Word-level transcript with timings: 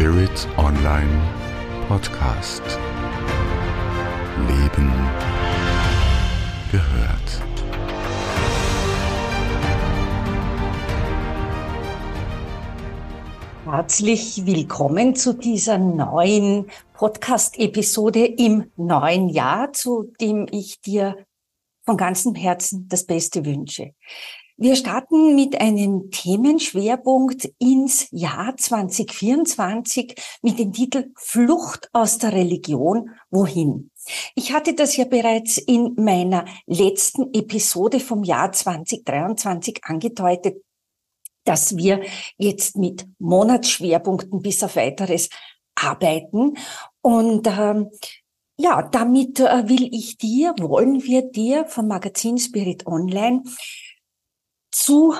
Spirit 0.00 0.48
Online 0.56 1.20
Podcast. 1.86 2.62
Leben 4.48 4.90
gehört. 6.72 7.42
Herzlich 13.66 14.46
willkommen 14.46 15.14
zu 15.14 15.34
dieser 15.34 15.76
neuen 15.76 16.70
Podcast-Episode 16.94 18.24
im 18.24 18.72
neuen 18.76 19.28
Jahr, 19.28 19.74
zu 19.74 20.14
dem 20.18 20.46
ich 20.50 20.80
dir 20.80 21.26
von 21.84 21.98
ganzem 21.98 22.34
Herzen 22.34 22.88
das 22.88 23.04
Beste 23.04 23.44
wünsche. 23.44 23.92
Wir 24.62 24.76
starten 24.76 25.34
mit 25.34 25.58
einem 25.58 26.10
Themenschwerpunkt 26.10 27.50
ins 27.58 28.08
Jahr 28.10 28.54
2024 28.58 30.14
mit 30.42 30.58
dem 30.58 30.74
Titel 30.74 31.12
Flucht 31.16 31.88
aus 31.94 32.18
der 32.18 32.34
Religion, 32.34 33.08
wohin? 33.30 33.90
Ich 34.34 34.52
hatte 34.52 34.74
das 34.74 34.98
ja 34.98 35.06
bereits 35.06 35.56
in 35.56 35.94
meiner 35.96 36.44
letzten 36.66 37.32
Episode 37.32 38.00
vom 38.00 38.22
Jahr 38.22 38.52
2023 38.52 39.80
angedeutet, 39.82 40.62
dass 41.44 41.78
wir 41.78 42.02
jetzt 42.36 42.76
mit 42.76 43.06
Monatsschwerpunkten 43.18 44.42
bis 44.42 44.62
auf 44.62 44.76
weiteres 44.76 45.30
arbeiten. 45.74 46.58
Und 47.00 47.46
ähm, 47.46 47.88
ja, 48.58 48.82
damit 48.82 49.40
äh, 49.40 49.66
will 49.70 49.88
ich 49.90 50.18
dir, 50.18 50.54
wollen 50.60 51.02
wir 51.02 51.22
dir 51.22 51.64
vom 51.64 51.88
Magazin 51.88 52.36
Spirit 52.36 52.86
Online 52.86 53.42
zu 54.70 55.14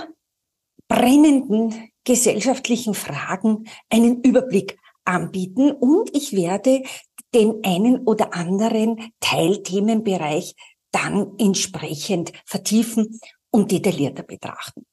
brennenden 0.88 1.90
gesellschaftlichen 2.04 2.94
Fragen 2.94 3.64
einen 3.88 4.22
Überblick 4.22 4.78
anbieten 5.04 5.72
und 5.72 6.14
ich 6.14 6.32
werde 6.32 6.82
den 7.34 7.64
einen 7.64 8.00
oder 8.00 8.34
anderen 8.34 9.12
Teilthemenbereich 9.20 10.54
dann 10.90 11.34
entsprechend 11.38 12.32
vertiefen 12.44 13.20
und 13.50 13.70
detaillierter 13.70 14.24
betrachten. 14.24 14.84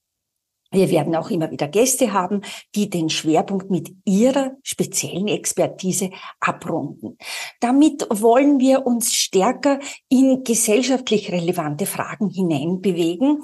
Wir 0.77 0.91
werden 0.91 1.15
auch 1.15 1.31
immer 1.31 1.49
wieder 1.49 1.67
Gäste 1.67 2.13
haben, 2.13 2.41
die 2.75 2.87
den 2.87 3.09
Schwerpunkt 3.09 3.71
mit 3.71 3.95
ihrer 4.05 4.51
speziellen 4.61 5.27
Expertise 5.27 6.11
abrunden. 6.39 7.17
Damit 7.59 8.05
wollen 8.11 8.59
wir 8.59 8.85
uns 8.85 9.11
stärker 9.11 9.79
in 10.07 10.43
gesellschaftlich 10.43 11.31
relevante 11.31 11.87
Fragen 11.87 12.29
hineinbewegen 12.29 13.41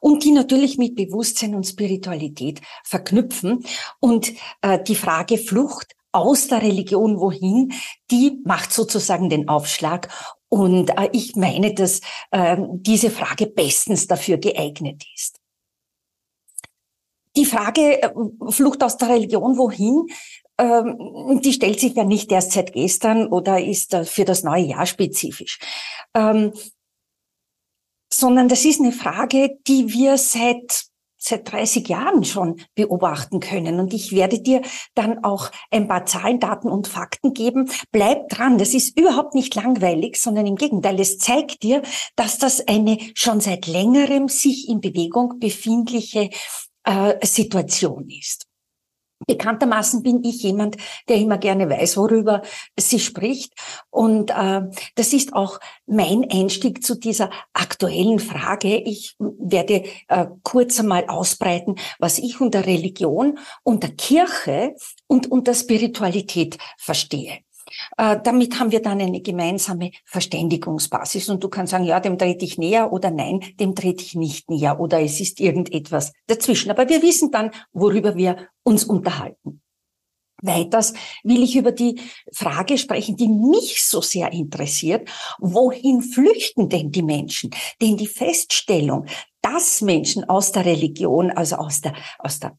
und 0.00 0.24
die 0.24 0.32
natürlich 0.32 0.76
mit 0.76 0.94
Bewusstsein 0.94 1.54
und 1.54 1.64
Spiritualität 1.64 2.60
verknüpfen. 2.84 3.64
Und 3.98 4.34
äh, 4.60 4.78
die 4.82 4.94
Frage 4.94 5.38
Flucht 5.38 5.96
aus 6.12 6.48
der 6.48 6.60
Religion 6.60 7.18
wohin, 7.18 7.72
die 8.10 8.42
macht 8.44 8.74
sozusagen 8.74 9.30
den 9.30 9.48
Aufschlag. 9.48 10.08
Und 10.50 10.90
äh, 10.90 11.08
ich 11.12 11.34
meine, 11.34 11.72
dass 11.72 12.02
äh, 12.30 12.58
diese 12.72 13.08
Frage 13.08 13.46
bestens 13.46 14.06
dafür 14.06 14.36
geeignet 14.36 15.02
ist. 15.14 15.40
Die 17.36 17.44
Frage 17.44 18.02
äh, 18.02 18.10
Flucht 18.50 18.82
aus 18.82 18.96
der 18.96 19.08
Religion, 19.08 19.58
wohin, 19.58 20.06
ähm, 20.58 21.40
die 21.42 21.52
stellt 21.52 21.80
sich 21.80 21.94
ja 21.94 22.04
nicht 22.04 22.30
erst 22.30 22.52
seit 22.52 22.72
gestern 22.72 23.26
oder 23.26 23.62
ist 23.62 23.96
für 24.04 24.24
das 24.24 24.44
neue 24.44 24.64
Jahr 24.64 24.86
spezifisch. 24.86 25.58
Ähm, 26.14 26.52
sondern 28.12 28.48
das 28.48 28.64
ist 28.64 28.80
eine 28.80 28.92
Frage, 28.92 29.58
die 29.66 29.92
wir 29.92 30.16
seit 30.18 30.86
seit 31.24 31.50
30 31.50 31.88
Jahren 31.88 32.22
schon 32.24 32.60
beobachten 32.74 33.40
können. 33.40 33.80
Und 33.80 33.94
ich 33.94 34.12
werde 34.12 34.40
dir 34.40 34.60
dann 34.94 35.24
auch 35.24 35.50
ein 35.70 35.88
paar 35.88 36.04
Zahlen, 36.04 36.38
Daten 36.38 36.68
und 36.68 36.86
Fakten 36.86 37.32
geben. 37.32 37.70
Bleib 37.90 38.28
dran. 38.28 38.58
Das 38.58 38.74
ist 38.74 38.98
überhaupt 38.98 39.34
nicht 39.34 39.54
langweilig, 39.54 40.20
sondern 40.20 40.46
im 40.46 40.56
Gegenteil. 40.56 41.00
Es 41.00 41.18
zeigt 41.18 41.62
dir, 41.62 41.82
dass 42.14 42.38
das 42.38 42.68
eine 42.68 42.98
schon 43.14 43.40
seit 43.40 43.66
längerem 43.66 44.28
sich 44.28 44.68
in 44.68 44.82
Bewegung 44.82 45.38
befindliche 45.38 46.28
äh, 46.84 47.24
Situation 47.26 48.08
ist. 48.08 48.46
Bekanntermaßen 49.26 50.02
bin 50.02 50.22
ich 50.22 50.42
jemand, 50.42 50.76
der 51.08 51.16
immer 51.16 51.38
gerne 51.38 51.70
weiß, 51.70 51.96
worüber 51.96 52.42
sie 52.78 53.00
spricht. 53.00 53.54
Und 53.90 54.30
äh, 54.30 54.62
das 54.96 55.12
ist 55.12 55.32
auch 55.32 55.60
mein 55.86 56.28
Einstieg 56.30 56.84
zu 56.84 56.96
dieser 56.96 57.30
aktuellen 57.52 58.18
Frage. 58.18 58.76
Ich 58.76 59.16
werde 59.18 59.84
äh, 60.08 60.26
kurz 60.42 60.80
einmal 60.80 61.06
ausbreiten, 61.06 61.76
was 61.98 62.18
ich 62.18 62.40
unter 62.40 62.66
Religion, 62.66 63.38
unter 63.62 63.88
Kirche 63.88 64.74
und 65.06 65.30
unter 65.30 65.54
Spiritualität 65.54 66.58
verstehe. 66.76 67.38
Äh, 67.96 68.18
damit 68.22 68.58
haben 68.58 68.70
wir 68.70 68.82
dann 68.82 69.00
eine 69.00 69.20
gemeinsame 69.20 69.90
Verständigungsbasis. 70.04 71.28
Und 71.28 71.42
du 71.42 71.48
kannst 71.48 71.72
sagen, 71.72 71.84
ja, 71.84 72.00
dem 72.00 72.18
trete 72.18 72.44
ich 72.44 72.58
näher 72.58 72.92
oder 72.92 73.10
nein, 73.10 73.40
dem 73.60 73.74
trete 73.74 74.02
ich 74.02 74.14
nicht 74.14 74.50
näher 74.50 74.80
oder 74.80 75.00
es 75.00 75.20
ist 75.20 75.40
irgendetwas 75.40 76.12
dazwischen. 76.26 76.70
Aber 76.70 76.88
wir 76.88 77.02
wissen 77.02 77.30
dann, 77.30 77.50
worüber 77.72 78.16
wir 78.16 78.48
uns 78.62 78.84
unterhalten. 78.84 79.60
Weiters 80.42 80.92
will 81.22 81.42
ich 81.42 81.56
über 81.56 81.72
die 81.72 82.00
Frage 82.32 82.76
sprechen, 82.76 83.16
die 83.16 83.28
mich 83.28 83.82
so 83.82 84.00
sehr 84.00 84.32
interessiert. 84.32 85.08
Wohin 85.38 86.02
flüchten 86.02 86.68
denn 86.68 86.90
die 86.90 87.02
Menschen? 87.02 87.50
Denn 87.80 87.96
die 87.96 88.06
Feststellung, 88.06 89.06
dass 89.40 89.80
Menschen 89.80 90.28
aus 90.28 90.52
der 90.52 90.64
Religion, 90.64 91.30
also 91.30 91.56
aus 91.56 91.80
der, 91.80 91.94
aus 92.18 92.40
der 92.40 92.58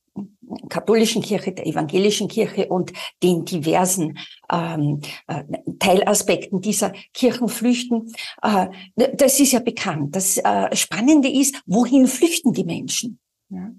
katholischen 0.69 1.21
Kirche, 1.21 1.51
der 1.51 1.67
evangelischen 1.67 2.27
Kirche 2.27 2.67
und 2.67 2.93
den 3.23 3.45
diversen 3.45 4.17
ähm, 4.51 5.01
äh, 5.27 5.43
Teilaspekten 5.79 6.61
dieser 6.61 6.93
Kirchen 7.13 7.47
flüchten. 7.47 8.11
Äh, 8.41 8.67
das 8.95 9.39
ist 9.39 9.51
ja 9.51 9.59
bekannt. 9.59 10.15
Das 10.15 10.37
äh, 10.37 10.75
Spannende 10.75 11.29
ist, 11.29 11.61
wohin 11.65 12.07
flüchten 12.07 12.53
die 12.53 12.65
Menschen? 12.65 13.19
Ja? 13.49 13.71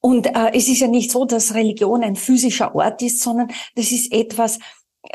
Und 0.00 0.26
äh, 0.26 0.52
es 0.52 0.68
ist 0.68 0.80
ja 0.80 0.86
nicht 0.86 1.10
so, 1.10 1.24
dass 1.24 1.54
Religion 1.54 2.02
ein 2.02 2.16
physischer 2.16 2.74
Ort 2.74 3.00
ist, 3.00 3.20
sondern 3.20 3.48
das 3.74 3.90
ist 3.90 4.12
etwas, 4.12 4.58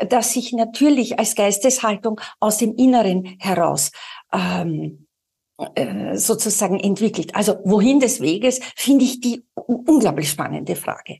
das 0.08 0.32
sich 0.32 0.52
natürlich 0.52 1.18
als 1.18 1.34
Geisteshaltung 1.34 2.20
aus 2.40 2.58
dem 2.58 2.74
Inneren 2.74 3.36
heraus 3.38 3.92
ähm, 4.32 5.06
äh, 5.74 6.16
sozusagen 6.16 6.80
entwickelt. 6.80 7.34
Also 7.34 7.58
wohin 7.64 8.00
des 8.00 8.20
Weges, 8.20 8.60
finde 8.76 9.04
ich 9.04 9.20
die 9.20 9.44
unglaublich 9.54 10.30
spannende 10.30 10.76
Frage. 10.76 11.18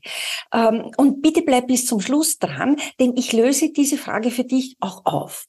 Ähm, 0.53 0.91
und 0.97 1.21
bitte 1.21 1.41
bleib 1.43 1.67
bis 1.67 1.85
zum 1.85 2.01
Schluss 2.01 2.39
dran, 2.39 2.77
denn 2.99 3.13
ich 3.15 3.33
löse 3.33 3.71
diese 3.71 3.97
Frage 3.97 4.31
für 4.31 4.43
dich 4.43 4.75
auch 4.79 5.05
auf. 5.05 5.45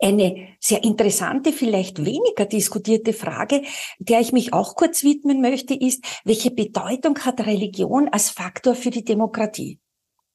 Eine 0.00 0.48
sehr 0.60 0.84
interessante, 0.84 1.52
vielleicht 1.52 2.04
weniger 2.04 2.46
diskutierte 2.46 3.12
Frage, 3.12 3.62
der 3.98 4.20
ich 4.20 4.32
mich 4.32 4.52
auch 4.52 4.76
kurz 4.76 5.02
widmen 5.02 5.40
möchte, 5.40 5.74
ist, 5.74 6.04
welche 6.24 6.52
Bedeutung 6.52 7.18
hat 7.20 7.40
Religion 7.40 8.08
als 8.08 8.30
Faktor 8.30 8.76
für 8.76 8.90
die 8.90 9.04
Demokratie? 9.04 9.80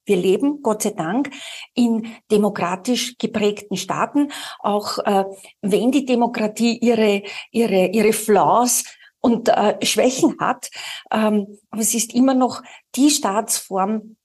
Wir 0.07 0.18
leben, 0.18 0.62
Gott 0.63 0.81
sei 0.81 0.91
Dank, 0.91 1.29
in 1.73 2.07
demokratisch 2.31 3.18
geprägten 3.18 3.78
Staaten, 3.78 4.31
auch 4.59 4.97
äh, 5.00 5.25
wenn 5.62 5.91
die 5.91 6.06
Demokratie 6.06 6.78
ihre, 6.78 7.23
ihre, 7.51 7.88
ihre 7.88 8.13
Flaws 8.13 8.85
und 9.19 9.50
äh, 9.50 9.85
Schwächen 9.85 10.38
hat. 10.40 10.69
Ähm, 11.12 11.59
aber 11.69 11.81
es 11.81 11.94
ist 11.94 12.13
immer 12.16 12.34
noch 12.34 12.63
die 12.95 13.09
Staatsform, 13.09 14.16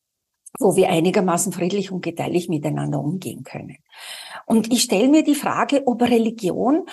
wo 0.59 0.77
wir 0.77 0.91
einigermaßen 0.91 1.53
friedlich 1.53 1.91
und 1.91 2.03
gedeihlich 2.03 2.49
miteinander 2.49 3.01
umgehen 3.01 3.43
können. 3.43 3.79
Und 4.47 4.73
ich 4.73 4.83
stelle 4.83 5.09
mir 5.09 5.25
die 5.25 5.35
Frage, 5.35 5.83
ob 5.87 6.03
Religion 6.03 6.87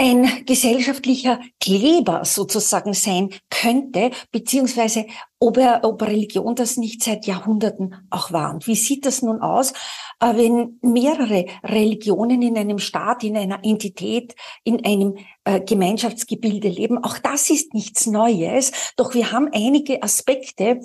ein 0.00 0.46
gesellschaftlicher 0.46 1.40
Kleber 1.60 2.24
sozusagen 2.24 2.94
sein 2.94 3.30
könnte, 3.50 4.12
beziehungsweise 4.30 5.06
ob, 5.40 5.56
er, 5.56 5.80
ob 5.82 6.00
Religion 6.02 6.54
das 6.54 6.76
nicht 6.76 7.02
seit 7.02 7.26
Jahrhunderten 7.26 7.96
auch 8.08 8.32
war. 8.32 8.54
Und 8.54 8.68
wie 8.68 8.76
sieht 8.76 9.04
das 9.06 9.22
nun 9.22 9.40
aus, 9.40 9.72
äh, 10.20 10.36
wenn 10.36 10.78
mehrere 10.82 11.46
Religionen 11.64 12.42
in 12.42 12.56
einem 12.56 12.78
Staat, 12.78 13.24
in 13.24 13.36
einer 13.36 13.64
Entität, 13.64 14.36
in 14.62 14.84
einem 14.84 15.16
äh, 15.44 15.60
Gemeinschaftsgebilde 15.60 16.68
leben? 16.68 17.02
Auch 17.02 17.18
das 17.18 17.50
ist 17.50 17.74
nichts 17.74 18.06
Neues, 18.06 18.70
doch 18.96 19.14
wir 19.14 19.32
haben 19.32 19.48
einige 19.52 20.02
Aspekte, 20.02 20.80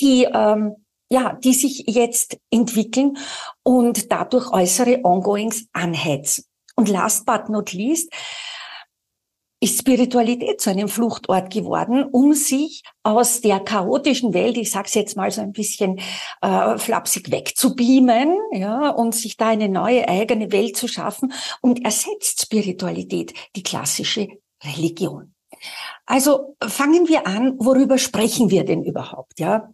die 0.00 0.24
ähm, 0.24 0.74
ja, 1.10 1.34
die 1.34 1.52
sich 1.52 1.84
jetzt 1.86 2.38
entwickeln 2.50 3.18
und 3.62 4.10
dadurch 4.10 4.50
äußere 4.50 5.04
Ongoings 5.04 5.68
anheizen. 5.72 6.44
Und 6.76 6.88
last 6.88 7.24
but 7.26 7.48
not 7.48 7.72
least 7.72 8.12
ist 9.64 9.78
Spiritualität 9.78 10.60
zu 10.60 10.70
einem 10.70 10.88
Fluchtort 10.88 11.50
geworden, 11.50 12.04
um 12.04 12.34
sich 12.34 12.82
aus 13.02 13.40
der 13.40 13.60
chaotischen 13.60 14.34
Welt, 14.34 14.58
ich 14.58 14.70
sage 14.70 14.88
es 14.88 14.94
jetzt 14.94 15.16
mal 15.16 15.30
so 15.30 15.40
ein 15.40 15.52
bisschen 15.52 16.00
äh, 16.42 16.76
flapsig, 16.76 17.30
wegzubeamen 17.30 18.36
ja, 18.52 18.90
und 18.90 19.14
sich 19.14 19.38
da 19.38 19.48
eine 19.48 19.70
neue 19.70 20.06
eigene 20.06 20.52
Welt 20.52 20.76
zu 20.76 20.86
schaffen 20.86 21.32
und 21.62 21.82
ersetzt 21.82 22.42
Spiritualität 22.42 23.32
die 23.56 23.62
klassische 23.62 24.28
Religion. 24.62 25.34
Also 26.04 26.56
fangen 26.62 27.08
wir 27.08 27.26
an, 27.26 27.54
worüber 27.58 27.96
sprechen 27.96 28.50
wir 28.50 28.64
denn 28.64 28.82
überhaupt? 28.82 29.40
Ja, 29.40 29.72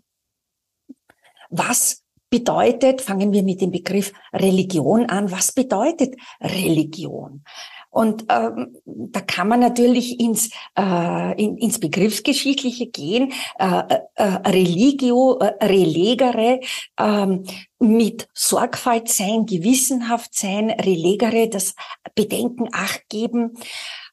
was 1.49 2.00
bedeutet, 2.31 3.00
fangen 3.00 3.32
wir 3.32 3.43
mit 3.43 3.61
dem 3.61 3.71
Begriff 3.71 4.12
Religion 4.32 5.06
an, 5.06 5.31
was 5.31 5.53
bedeutet 5.53 6.15
Religion? 6.41 7.43
Und 7.91 8.27
ähm, 8.29 8.77
da 8.85 9.21
kann 9.21 9.49
man 9.49 9.59
natürlich 9.59 10.21
ins, 10.21 10.50
äh, 10.79 11.43
in, 11.43 11.59
ins 11.59 11.81
Begriffsgeschichtliche 11.81 12.87
gehen. 12.87 13.32
Äh, 13.59 13.82
äh, 14.15 14.25
Religio, 14.49 15.38
äh, 15.41 15.65
relegere, 15.65 16.61
ähm, 16.99 17.44
mit 17.81 18.29
Sorgfalt 18.33 19.09
sein, 19.09 19.44
gewissenhaft 19.44 20.35
sein, 20.35 20.71
relegere, 20.71 21.49
das 21.49 21.75
Bedenken 22.15 22.69
acht 22.73 23.09
geben. 23.09 23.59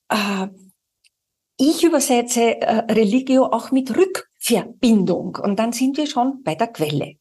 Äh, 0.09 0.47
ich 1.59 1.83
übersetze 1.83 2.59
äh, 2.59 2.91
Religio 2.91 3.45
auch 3.45 3.71
mit 3.71 3.95
Rückverbindung 3.95 5.35
und 5.35 5.59
dann 5.59 5.71
sind 5.71 5.97
wir 5.97 6.07
schon 6.07 6.41
bei 6.43 6.55
der 6.55 6.67
Quelle. 6.67 7.17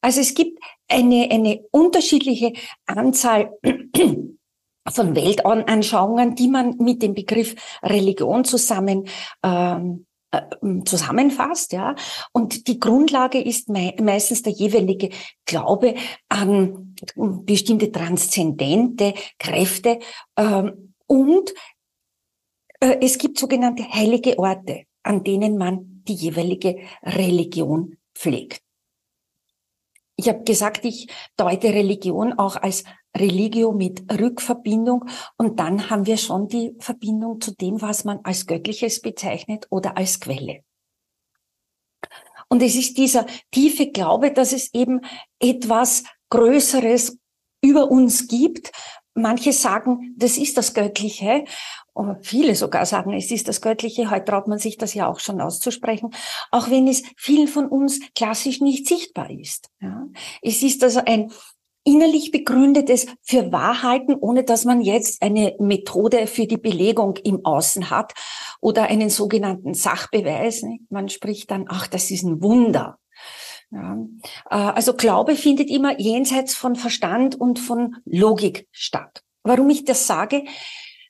Also 0.00 0.20
es 0.20 0.34
gibt 0.34 0.58
eine, 0.88 1.28
eine 1.30 1.64
unterschiedliche 1.70 2.52
Anzahl 2.86 3.52
von 4.88 5.14
Weltanschauungen, 5.14 6.34
die 6.34 6.48
man 6.48 6.76
mit 6.78 7.02
dem 7.02 7.14
Begriff 7.14 7.54
Religion 7.82 8.44
zusammen 8.44 9.06
ähm, 9.42 10.06
äh, 10.32 10.42
zusammenfasst, 10.84 11.72
ja. 11.72 11.96
Und 12.32 12.68
die 12.68 12.78
Grundlage 12.78 13.40
ist 13.40 13.68
me 13.68 13.94
meistens 14.00 14.42
der 14.42 14.52
jeweilige 14.52 15.10
Glaube 15.44 15.96
an 16.28 16.94
bestimmte 17.16 17.90
transzendente 17.90 19.14
Kräfte 19.38 19.98
ähm, 20.36 20.94
und 21.08 21.52
äh, 22.78 22.98
es 23.00 23.18
gibt 23.18 23.38
sogenannte 23.38 23.82
heilige 23.92 24.38
Orte, 24.38 24.84
an 25.02 25.24
denen 25.24 25.58
man 25.58 26.02
die 26.06 26.14
jeweilige 26.14 26.78
Religion 27.02 27.96
pflegt. 28.14 28.62
Ich 30.20 30.28
habe 30.28 30.44
gesagt, 30.44 30.84
ich 30.84 31.10
deute 31.38 31.68
Religion 31.68 32.34
auch 32.34 32.56
als 32.56 32.84
Religio 33.16 33.72
mit 33.72 34.02
Rückverbindung 34.20 35.06
und 35.38 35.58
dann 35.58 35.88
haben 35.88 36.04
wir 36.04 36.18
schon 36.18 36.46
die 36.46 36.76
Verbindung 36.78 37.40
zu 37.40 37.54
dem, 37.54 37.80
was 37.80 38.04
man 38.04 38.20
als 38.22 38.46
Göttliches 38.46 39.00
bezeichnet 39.00 39.66
oder 39.70 39.96
als 39.96 40.20
Quelle. 40.20 40.60
Und 42.50 42.60
es 42.60 42.74
ist 42.74 42.98
dieser 42.98 43.24
tiefe 43.50 43.92
Glaube, 43.92 44.30
dass 44.30 44.52
es 44.52 44.74
eben 44.74 45.00
etwas 45.38 46.04
Größeres 46.28 47.16
über 47.64 47.90
uns 47.90 48.28
gibt. 48.28 48.72
Manche 49.20 49.52
sagen, 49.52 50.14
das 50.16 50.38
ist 50.38 50.56
das 50.56 50.74
Göttliche 50.74 51.44
viele 52.22 52.54
sogar 52.54 52.86
sagen, 52.86 53.12
es 53.12 53.30
ist 53.30 53.48
das 53.48 53.60
Göttliche, 53.60 54.10
heute 54.10 54.24
traut 54.26 54.48
man 54.48 54.58
sich 54.58 54.76
das 54.76 54.94
ja 54.94 55.08
auch 55.08 55.20
schon 55.20 55.40
auszusprechen, 55.40 56.10
auch 56.50 56.70
wenn 56.70 56.86
es 56.88 57.02
vielen 57.16 57.48
von 57.48 57.66
uns 57.66 58.00
klassisch 58.14 58.60
nicht 58.60 58.86
sichtbar 58.86 59.30
ist. 59.30 59.70
Ja. 59.80 60.06
Es 60.42 60.62
ist 60.62 60.82
also 60.82 61.02
ein 61.04 61.32
innerlich 61.84 62.30
begründetes 62.30 63.06
für 63.22 63.52
Wahrheiten, 63.52 64.14
ohne 64.14 64.44
dass 64.44 64.64
man 64.64 64.82
jetzt 64.82 65.22
eine 65.22 65.56
Methode 65.58 66.26
für 66.26 66.46
die 66.46 66.58
Belegung 66.58 67.16
im 67.24 67.44
Außen 67.44 67.90
hat 67.90 68.12
oder 68.60 68.84
einen 68.84 69.08
sogenannten 69.08 69.74
Sachbeweis. 69.74 70.62
Man 70.90 71.08
spricht 71.08 71.50
dann, 71.50 71.64
ach, 71.68 71.86
das 71.86 72.10
ist 72.10 72.22
ein 72.22 72.42
Wunder. 72.42 72.98
Ja. 73.70 73.98
Äh, 74.50 74.54
also 74.54 74.94
Glaube 74.94 75.36
findet 75.36 75.70
immer 75.70 75.98
jenseits 75.98 76.54
von 76.54 76.76
Verstand 76.76 77.34
und 77.34 77.58
von 77.58 77.96
Logik 78.04 78.68
statt. 78.72 79.22
Warum 79.42 79.70
ich 79.70 79.84
das 79.84 80.06
sage? 80.06 80.44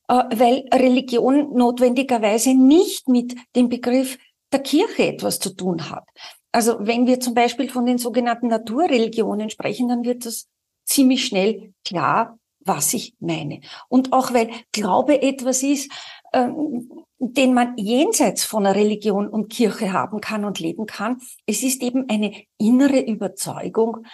Äh, 0.08 0.24
weil 0.34 0.68
Religion 0.72 1.54
notwendigerweise 1.54 2.54
nicht 2.54 3.08
mit 3.08 3.34
dem 3.56 3.68
Begriff 3.68 4.18
der 4.52 4.60
Kirche 4.60 5.06
etwas 5.06 5.38
zu 5.38 5.54
tun 5.54 5.90
hat. 5.90 6.04
Also 6.52 6.76
wenn 6.80 7.06
wir 7.06 7.20
zum 7.20 7.34
Beispiel 7.34 7.68
von 7.70 7.86
den 7.86 7.98
sogenannten 7.98 8.48
Naturreligionen 8.48 9.50
sprechen, 9.50 9.88
dann 9.88 10.04
wird 10.04 10.26
das 10.26 10.48
ziemlich 10.84 11.24
schnell 11.24 11.72
klar, 11.84 12.38
was 12.60 12.92
ich 12.92 13.14
meine. 13.20 13.60
Und 13.88 14.12
auch 14.12 14.34
weil 14.34 14.50
Glaube 14.72 15.22
etwas 15.22 15.62
ist, 15.62 15.90
ähm, 16.32 16.90
den 17.18 17.52
man 17.52 17.76
jenseits 17.76 18.44
von 18.44 18.66
Religion 18.66 19.28
und 19.28 19.52
Kirche 19.52 19.92
haben 19.92 20.20
kann 20.20 20.44
und 20.44 20.58
leben 20.58 20.86
kann. 20.86 21.20
Es 21.46 21.62
ist 21.62 21.82
eben 21.82 22.08
eine 22.08 22.32
innere 22.58 23.00
Überzeugung, 23.00 24.06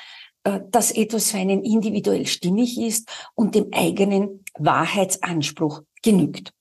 äh, 0.42 0.60
dass 0.70 0.90
etwas 0.90 1.30
für 1.30 1.38
einen 1.38 1.62
individuell 1.62 2.26
stimmig 2.26 2.78
ist 2.80 3.08
und 3.34 3.54
dem 3.54 3.68
eigenen 3.72 4.44
Wahrheitsanspruch 4.58 5.82
genügt. 6.02 6.52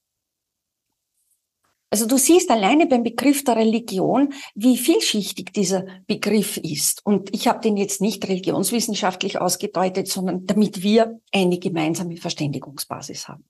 Also 1.91 2.07
du 2.07 2.17
siehst 2.17 2.51
alleine 2.51 2.87
beim 2.87 3.03
Begriff 3.03 3.43
der 3.43 3.55
Religion, 3.55 4.33
wie 4.53 4.77
vielschichtig 4.77 5.53
dieser 5.53 5.85
Begriff 6.07 6.57
ist. 6.57 7.05
Und 7.05 7.33
ich 7.33 7.47
habe 7.47 7.61
den 7.61 7.77
jetzt 7.77 8.01
nicht 8.01 8.27
religionswissenschaftlich 8.27 9.39
ausgedeutet, 9.39 10.07
sondern 10.07 10.45
damit 10.45 10.83
wir 10.83 11.21
eine 11.31 11.57
gemeinsame 11.57 12.17
Verständigungsbasis 12.17 13.29
haben. 13.29 13.45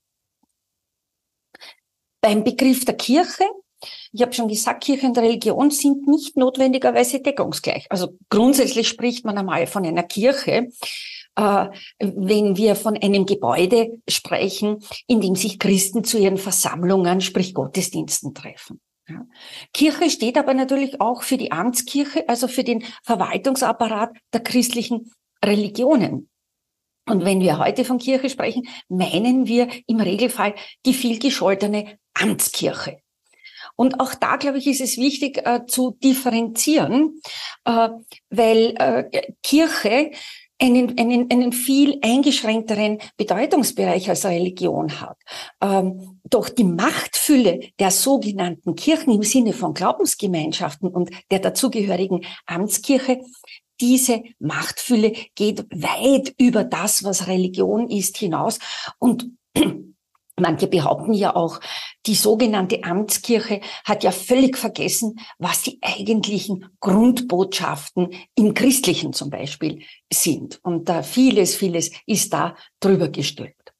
Beim 2.26 2.42
Begriff 2.42 2.84
der 2.84 2.96
Kirche 2.96 3.44
ich 4.12 4.20
habe 4.22 4.32
schon 4.32 4.48
gesagt, 4.48 4.82
Kirche 4.82 5.06
und 5.06 5.18
Religion 5.18 5.70
sind 5.70 6.08
nicht 6.08 6.36
notwendigerweise 6.36 7.20
deckungsgleich. 7.20 7.86
Also 7.90 8.16
grundsätzlich 8.30 8.88
spricht 8.88 9.24
man 9.24 9.38
einmal 9.38 9.66
von 9.68 9.84
einer 9.86 10.02
Kirche, 10.02 10.68
äh, 11.36 11.66
wenn 11.98 12.56
wir 12.56 12.74
von 12.74 12.96
einem 12.96 13.26
Gebäude 13.26 14.00
sprechen, 14.08 14.82
in 15.06 15.20
dem 15.20 15.36
sich 15.36 15.58
Christen 15.58 16.02
zu 16.02 16.18
ihren 16.18 16.38
Versammlungen, 16.38 17.20
sprich 17.20 17.54
Gottesdiensten 17.54 18.34
treffen. 18.34 18.80
Ja. 19.08 19.24
Kirche 19.72 20.10
steht 20.10 20.36
aber 20.36 20.54
natürlich 20.54 21.00
auch 21.00 21.22
für 21.22 21.36
die 21.36 21.52
Amtskirche, 21.52 22.28
also 22.28 22.48
für 22.48 22.64
den 22.64 22.82
Verwaltungsapparat 23.04 24.16
der 24.32 24.40
christlichen 24.40 25.12
Religionen. 25.44 26.28
Und 27.08 27.24
wenn 27.24 27.40
wir 27.40 27.58
heute 27.58 27.84
von 27.84 27.98
Kirche 27.98 28.28
sprechen, 28.30 28.66
meinen 28.88 29.46
wir 29.46 29.68
im 29.86 30.00
Regelfall 30.00 30.54
die 30.84 30.92
vielgescholtene 30.92 31.98
Amtskirche. 32.20 32.98
Und 33.74 34.00
auch 34.00 34.14
da, 34.14 34.36
glaube 34.36 34.58
ich, 34.58 34.66
ist 34.66 34.80
es 34.80 34.96
wichtig 34.96 35.46
äh, 35.46 35.66
zu 35.66 35.96
differenzieren, 36.02 37.20
äh, 37.64 37.88
weil 38.30 38.74
äh, 38.78 39.32
Kirche 39.42 40.12
einen, 40.58 40.98
einen, 40.98 41.30
einen 41.30 41.52
viel 41.52 41.98
eingeschränkteren 42.02 42.98
Bedeutungsbereich 43.18 44.08
als 44.08 44.24
Religion 44.24 45.00
hat. 45.00 45.18
Ähm, 45.60 46.20
doch 46.24 46.48
die 46.48 46.64
Machtfülle 46.64 47.60
der 47.78 47.90
sogenannten 47.90 48.74
Kirchen 48.74 49.12
im 49.12 49.22
Sinne 49.22 49.52
von 49.52 49.74
Glaubensgemeinschaften 49.74 50.88
und 50.88 51.10
der 51.30 51.40
dazugehörigen 51.40 52.24
Amtskirche 52.46 53.20
diese 53.78 54.22
Machtfülle 54.38 55.12
geht 55.34 55.66
weit 55.70 56.34
über 56.38 56.64
das, 56.64 57.04
was 57.04 57.26
Religion 57.26 57.90
ist, 57.90 58.16
hinaus. 58.16 58.58
Und 58.98 59.26
Manche 60.38 60.66
behaupten 60.66 61.14
ja 61.14 61.34
auch, 61.34 61.60
die 62.04 62.14
sogenannte 62.14 62.84
Amtskirche 62.84 63.62
hat 63.84 64.04
ja 64.04 64.10
völlig 64.10 64.58
vergessen, 64.58 65.18
was 65.38 65.62
die 65.62 65.78
eigentlichen 65.80 66.66
Grundbotschaften 66.80 68.10
im 68.34 68.52
Christlichen 68.52 69.14
zum 69.14 69.30
Beispiel 69.30 69.82
sind. 70.12 70.60
Und 70.62 70.90
da 70.90 71.02
vieles, 71.02 71.54
vieles 71.54 71.90
ist 72.04 72.34
da 72.34 72.54
drüber 72.80 73.08
gestülpt. 73.08 73.72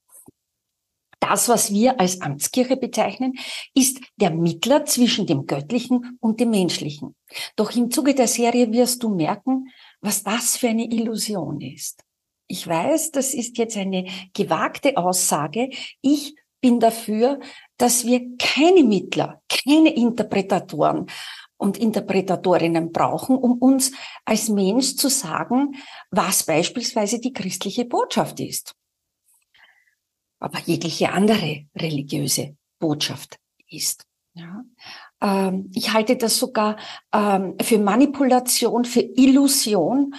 Das, 1.20 1.48
was 1.48 1.72
wir 1.72 1.98
als 2.00 2.20
Amtskirche 2.20 2.76
bezeichnen, 2.76 3.34
ist 3.74 4.00
der 4.16 4.30
Mittler 4.30 4.84
zwischen 4.84 5.26
dem 5.26 5.46
Göttlichen 5.46 6.18
und 6.20 6.40
dem 6.40 6.50
Menschlichen. 6.50 7.16
Doch 7.56 7.74
im 7.74 7.90
Zuge 7.90 8.14
der 8.14 8.28
Serie 8.28 8.72
wirst 8.72 9.02
du 9.02 9.14
merken, 9.14 9.68
was 10.00 10.22
das 10.22 10.56
für 10.56 10.68
eine 10.68 10.84
Illusion 10.84 11.60
ist. 11.60 12.02
Ich 12.48 12.66
weiß, 12.66 13.10
das 13.10 13.34
ist 13.34 13.58
jetzt 13.58 13.76
eine 13.76 14.06
gewagte 14.34 14.96
Aussage. 14.96 15.70
Ich 16.00 16.36
bin 16.60 16.80
dafür, 16.80 17.40
dass 17.76 18.04
wir 18.04 18.36
keine 18.38 18.82
Mittler, 18.82 19.42
keine 19.48 19.94
Interpretatoren 19.94 21.06
und 21.56 21.78
Interpretatorinnen 21.78 22.92
brauchen, 22.92 23.36
um 23.36 23.58
uns 23.58 23.92
als 24.24 24.48
Mensch 24.48 24.96
zu 24.96 25.08
sagen, 25.08 25.76
was 26.10 26.44
beispielsweise 26.44 27.18
die 27.18 27.32
christliche 27.32 27.84
Botschaft 27.84 28.40
ist. 28.40 28.74
Aber 30.38 30.58
jegliche 30.60 31.12
andere 31.12 31.66
religiöse 31.74 32.56
Botschaft 32.78 33.38
ist. 33.68 34.06
Ja. 34.34 34.64
Ähm, 35.22 35.70
ich 35.74 35.94
halte 35.94 36.16
das 36.16 36.36
sogar 36.38 36.76
ähm, 37.12 37.56
für 37.62 37.78
Manipulation, 37.78 38.84
für 38.84 39.00
Illusion. 39.00 40.14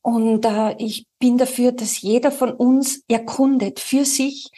Und 0.00 0.46
äh, 0.46 0.74
ich 0.78 1.06
bin 1.18 1.36
dafür, 1.36 1.72
dass 1.72 2.00
jeder 2.00 2.32
von 2.32 2.52
uns 2.52 3.02
erkundet 3.08 3.78
für 3.78 4.06
sich, 4.06 4.50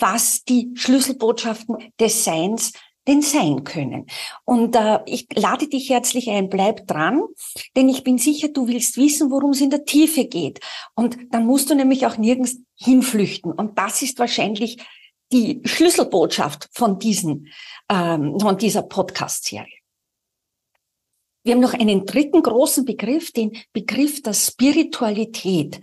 was 0.00 0.44
die 0.44 0.70
Schlüsselbotschaften 0.74 1.76
des 1.98 2.24
Seins 2.24 2.72
denn 3.06 3.22
sein 3.22 3.64
können. 3.64 4.06
Und 4.44 4.76
äh, 4.76 5.00
ich 5.06 5.26
lade 5.34 5.68
dich 5.68 5.90
herzlich 5.90 6.30
ein, 6.30 6.48
bleib 6.48 6.86
dran, 6.86 7.22
denn 7.76 7.88
ich 7.88 8.02
bin 8.02 8.18
sicher, 8.18 8.48
du 8.48 8.66
willst 8.66 8.96
wissen, 8.96 9.30
worum 9.30 9.50
es 9.50 9.60
in 9.60 9.70
der 9.70 9.84
Tiefe 9.84 10.24
geht. 10.24 10.60
Und 10.94 11.18
dann 11.30 11.46
musst 11.46 11.70
du 11.70 11.74
nämlich 11.74 12.06
auch 12.06 12.16
nirgends 12.16 12.58
hinflüchten. 12.76 13.52
Und 13.52 13.78
das 13.78 14.02
ist 14.02 14.18
wahrscheinlich 14.18 14.78
die 15.32 15.60
Schlüsselbotschaft 15.64 16.68
von 16.72 16.98
diesen, 16.98 17.48
ähm, 17.90 18.38
von 18.40 18.56
dieser 18.56 18.82
Podcast-Serie. 18.82 19.83
Wir 21.44 21.52
haben 21.52 21.60
noch 21.60 21.74
einen 21.74 22.06
dritten 22.06 22.42
großen 22.42 22.86
Begriff, 22.86 23.30
den 23.30 23.52
Begriff 23.74 24.22
der 24.22 24.32
Spiritualität. 24.32 25.78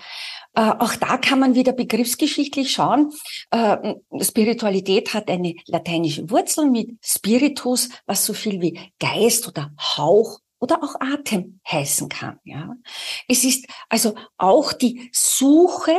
Äh, 0.55 0.71
auch 0.79 0.95
da 0.95 1.17
kann 1.17 1.39
man 1.39 1.53
wieder 1.53 1.71
begriffsgeschichtlich 1.71 2.71
schauen. 2.71 3.13
Äh, 3.51 3.93
Spiritualität 4.21 5.13
hat 5.13 5.29
eine 5.29 5.53
lateinische 5.67 6.29
Wurzel 6.31 6.69
mit 6.69 6.97
Spiritus, 7.03 7.89
was 8.07 8.25
so 8.25 8.33
viel 8.33 8.59
wie 8.59 8.79
Geist 8.99 9.47
oder 9.47 9.71
Hauch 9.79 10.39
oder 10.59 10.83
auch 10.83 10.95
Atem 10.99 11.59
heißen 11.69 12.09
kann. 12.09 12.39
Ja, 12.43 12.73
es 13.27 13.43
ist 13.43 13.67
also 13.87 14.15
auch 14.37 14.73
die 14.73 15.09
Suche 15.13 15.95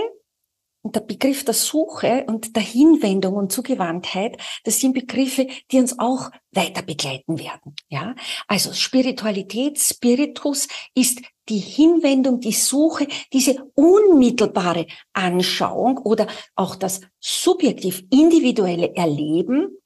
und 0.83 0.97
der 0.97 1.01
Begriff 1.01 1.45
der 1.45 1.55
Suche 1.55 2.25
und 2.27 2.57
der 2.57 2.63
Hinwendung 2.63 3.35
und 3.35 3.53
Zugewandtheit, 3.53 4.37
das 4.65 4.81
sind 4.81 4.93
Begriffe, 4.93 5.47
die 5.71 5.79
uns 5.79 5.99
auch 5.99 6.31
weiter 6.51 6.83
begleiten 6.83 7.39
werden. 7.39 7.75
Ja, 7.89 8.15
also 8.49 8.73
Spiritualität, 8.73 9.79
Spiritus 9.79 10.69
ist 10.95 11.23
die 11.49 11.59
Hinwendung, 11.59 12.41
die 12.41 12.53
Suche, 12.53 13.07
diese 13.33 13.65
unmittelbare 13.75 14.87
Anschauung 15.13 15.99
oder 15.99 16.27
auch 16.57 16.77
das 16.77 17.01
subjektiv 17.21 18.05
individuelle 18.11 18.95
Erleben, 18.95 19.79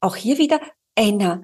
auch 0.00 0.16
hier 0.16 0.38
wieder 0.38 0.60
einer 0.94 1.42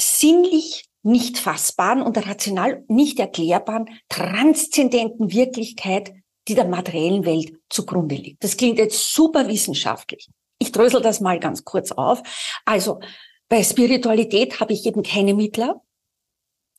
sinnlich 0.00 0.88
nicht 1.02 1.38
fassbaren 1.38 2.02
und 2.02 2.18
rational 2.26 2.84
nicht 2.88 3.18
erklärbaren, 3.20 3.88
transzendenten 4.08 5.32
Wirklichkeit, 5.32 6.12
die 6.48 6.54
der 6.54 6.66
materiellen 6.66 7.24
Welt 7.24 7.52
zugrunde 7.68 8.14
liegt. 8.14 8.42
Das 8.42 8.56
klingt 8.56 8.78
jetzt 8.78 9.12
super 9.12 9.48
wissenschaftlich. 9.48 10.28
Ich 10.58 10.72
drösel 10.72 11.00
das 11.02 11.20
mal 11.20 11.38
ganz 11.38 11.64
kurz 11.64 11.92
auf. 11.92 12.22
Also 12.64 13.00
bei 13.48 13.62
Spiritualität 13.62 14.60
habe 14.60 14.72
ich 14.72 14.84
eben 14.86 15.02
keine 15.02 15.34
Mittler. 15.34 15.82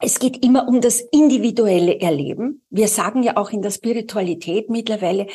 Es 0.02 0.20
geht 0.20 0.44
immer 0.46 0.68
um 0.68 0.82
das 0.82 1.02
individuelle 1.12 2.00
Erleben. 2.00 2.66
Wir 2.70 2.88
sagen 2.88 3.24
ja 3.24 3.38
auch 3.38 3.52
in 3.52 3.62
der 3.62 3.72
Spiritualität 3.72 4.70
mittlerweile, 4.70 5.28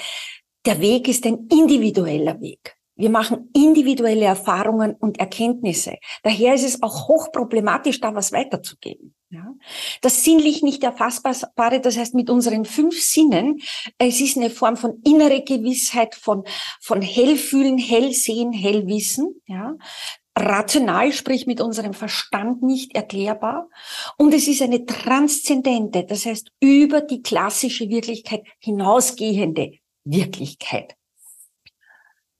der 0.64 0.80
Weg 0.80 1.08
ist 1.08 1.26
ein 1.26 1.48
individueller 1.50 2.40
Weg. 2.40 2.76
Wir 2.96 3.10
machen 3.10 3.50
individuelle 3.54 4.24
Erfahrungen 4.24 4.94
und 4.94 5.18
Erkenntnisse. 5.18 5.96
Daher 6.22 6.54
ist 6.54 6.64
es 6.64 6.82
auch 6.82 7.08
hochproblematisch, 7.08 8.00
da 8.00 8.14
was 8.14 8.32
weiterzugeben. 8.32 9.14
Ja? 9.34 9.54
Das 10.00 10.24
sinnlich 10.24 10.62
nicht 10.62 10.82
erfassbare, 10.84 11.80
das 11.80 11.96
heißt 11.96 12.14
mit 12.14 12.30
unseren 12.30 12.64
fünf 12.64 13.00
Sinnen, 13.00 13.60
es 13.98 14.20
ist 14.20 14.36
eine 14.36 14.50
Form 14.50 14.76
von 14.76 15.02
innere 15.04 15.42
Gewissheit, 15.42 16.14
von, 16.14 16.44
von 16.80 17.02
Hellfühlen, 17.02 17.78
Hellsehen, 17.78 18.52
Hellwissen. 18.52 19.40
Ja? 19.46 19.74
rational, 20.36 21.12
sprich 21.12 21.46
mit 21.46 21.60
unserem 21.60 21.94
Verstand 21.94 22.62
nicht 22.62 22.94
erklärbar. 22.96 23.68
Und 24.18 24.34
es 24.34 24.48
ist 24.48 24.62
eine 24.62 24.84
transzendente, 24.84 26.04
das 26.04 26.26
heißt 26.26 26.50
über 26.60 27.00
die 27.00 27.22
klassische 27.22 27.88
Wirklichkeit 27.88 28.42
hinausgehende 28.58 29.78
Wirklichkeit. 30.04 30.96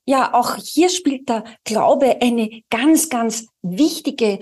Ja, 0.07 0.33
auch 0.35 0.57
hier 0.57 0.89
spielt 0.89 1.29
der 1.29 1.45
Glaube 1.63 2.21
eine 2.21 2.61
ganz, 2.69 3.09
ganz 3.09 3.47
wichtige 3.63 4.39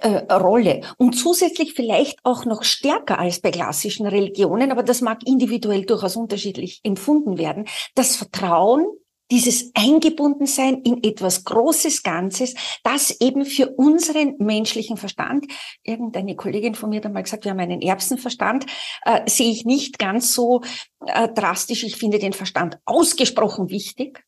äh, 0.00 0.32
Rolle 0.32 0.82
und 0.98 1.14
zusätzlich 1.14 1.74
vielleicht 1.74 2.18
auch 2.22 2.44
noch 2.44 2.62
stärker 2.62 3.18
als 3.18 3.40
bei 3.40 3.50
klassischen 3.50 4.06
Religionen, 4.06 4.72
aber 4.72 4.82
das 4.82 5.00
mag 5.00 5.26
individuell 5.26 5.84
durchaus 5.84 6.16
unterschiedlich 6.16 6.80
empfunden 6.82 7.38
werden, 7.38 7.66
das 7.94 8.16
Vertrauen, 8.16 8.86
dieses 9.30 9.70
Eingebundensein 9.74 10.82
in 10.82 11.02
etwas 11.04 11.44
Großes 11.44 12.02
Ganzes, 12.02 12.54
das 12.82 13.20
eben 13.20 13.44
für 13.44 13.68
unseren 13.68 14.34
menschlichen 14.38 14.96
Verstand, 14.96 15.46
irgendeine 15.82 16.34
Kollegin 16.34 16.74
von 16.74 16.90
mir 16.90 16.96
hat 16.96 17.06
einmal 17.06 17.22
gesagt, 17.22 17.44
wir 17.44 17.52
haben 17.52 17.60
einen 17.60 17.80
Erbsenverstand, 17.80 18.66
äh, 19.04 19.20
sehe 19.28 19.50
ich 19.50 19.64
nicht 19.64 19.98
ganz 19.98 20.34
so 20.34 20.62
äh, 21.06 21.28
drastisch. 21.28 21.84
Ich 21.84 21.96
finde 21.96 22.18
den 22.18 22.32
Verstand 22.32 22.78
ausgesprochen 22.84 23.70
wichtig. 23.70 24.24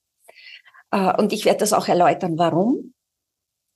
Äh, 0.92 1.20
und 1.20 1.32
ich 1.32 1.44
werde 1.44 1.60
das 1.60 1.72
auch 1.72 1.88
erläutern, 1.88 2.38
warum. 2.38 2.94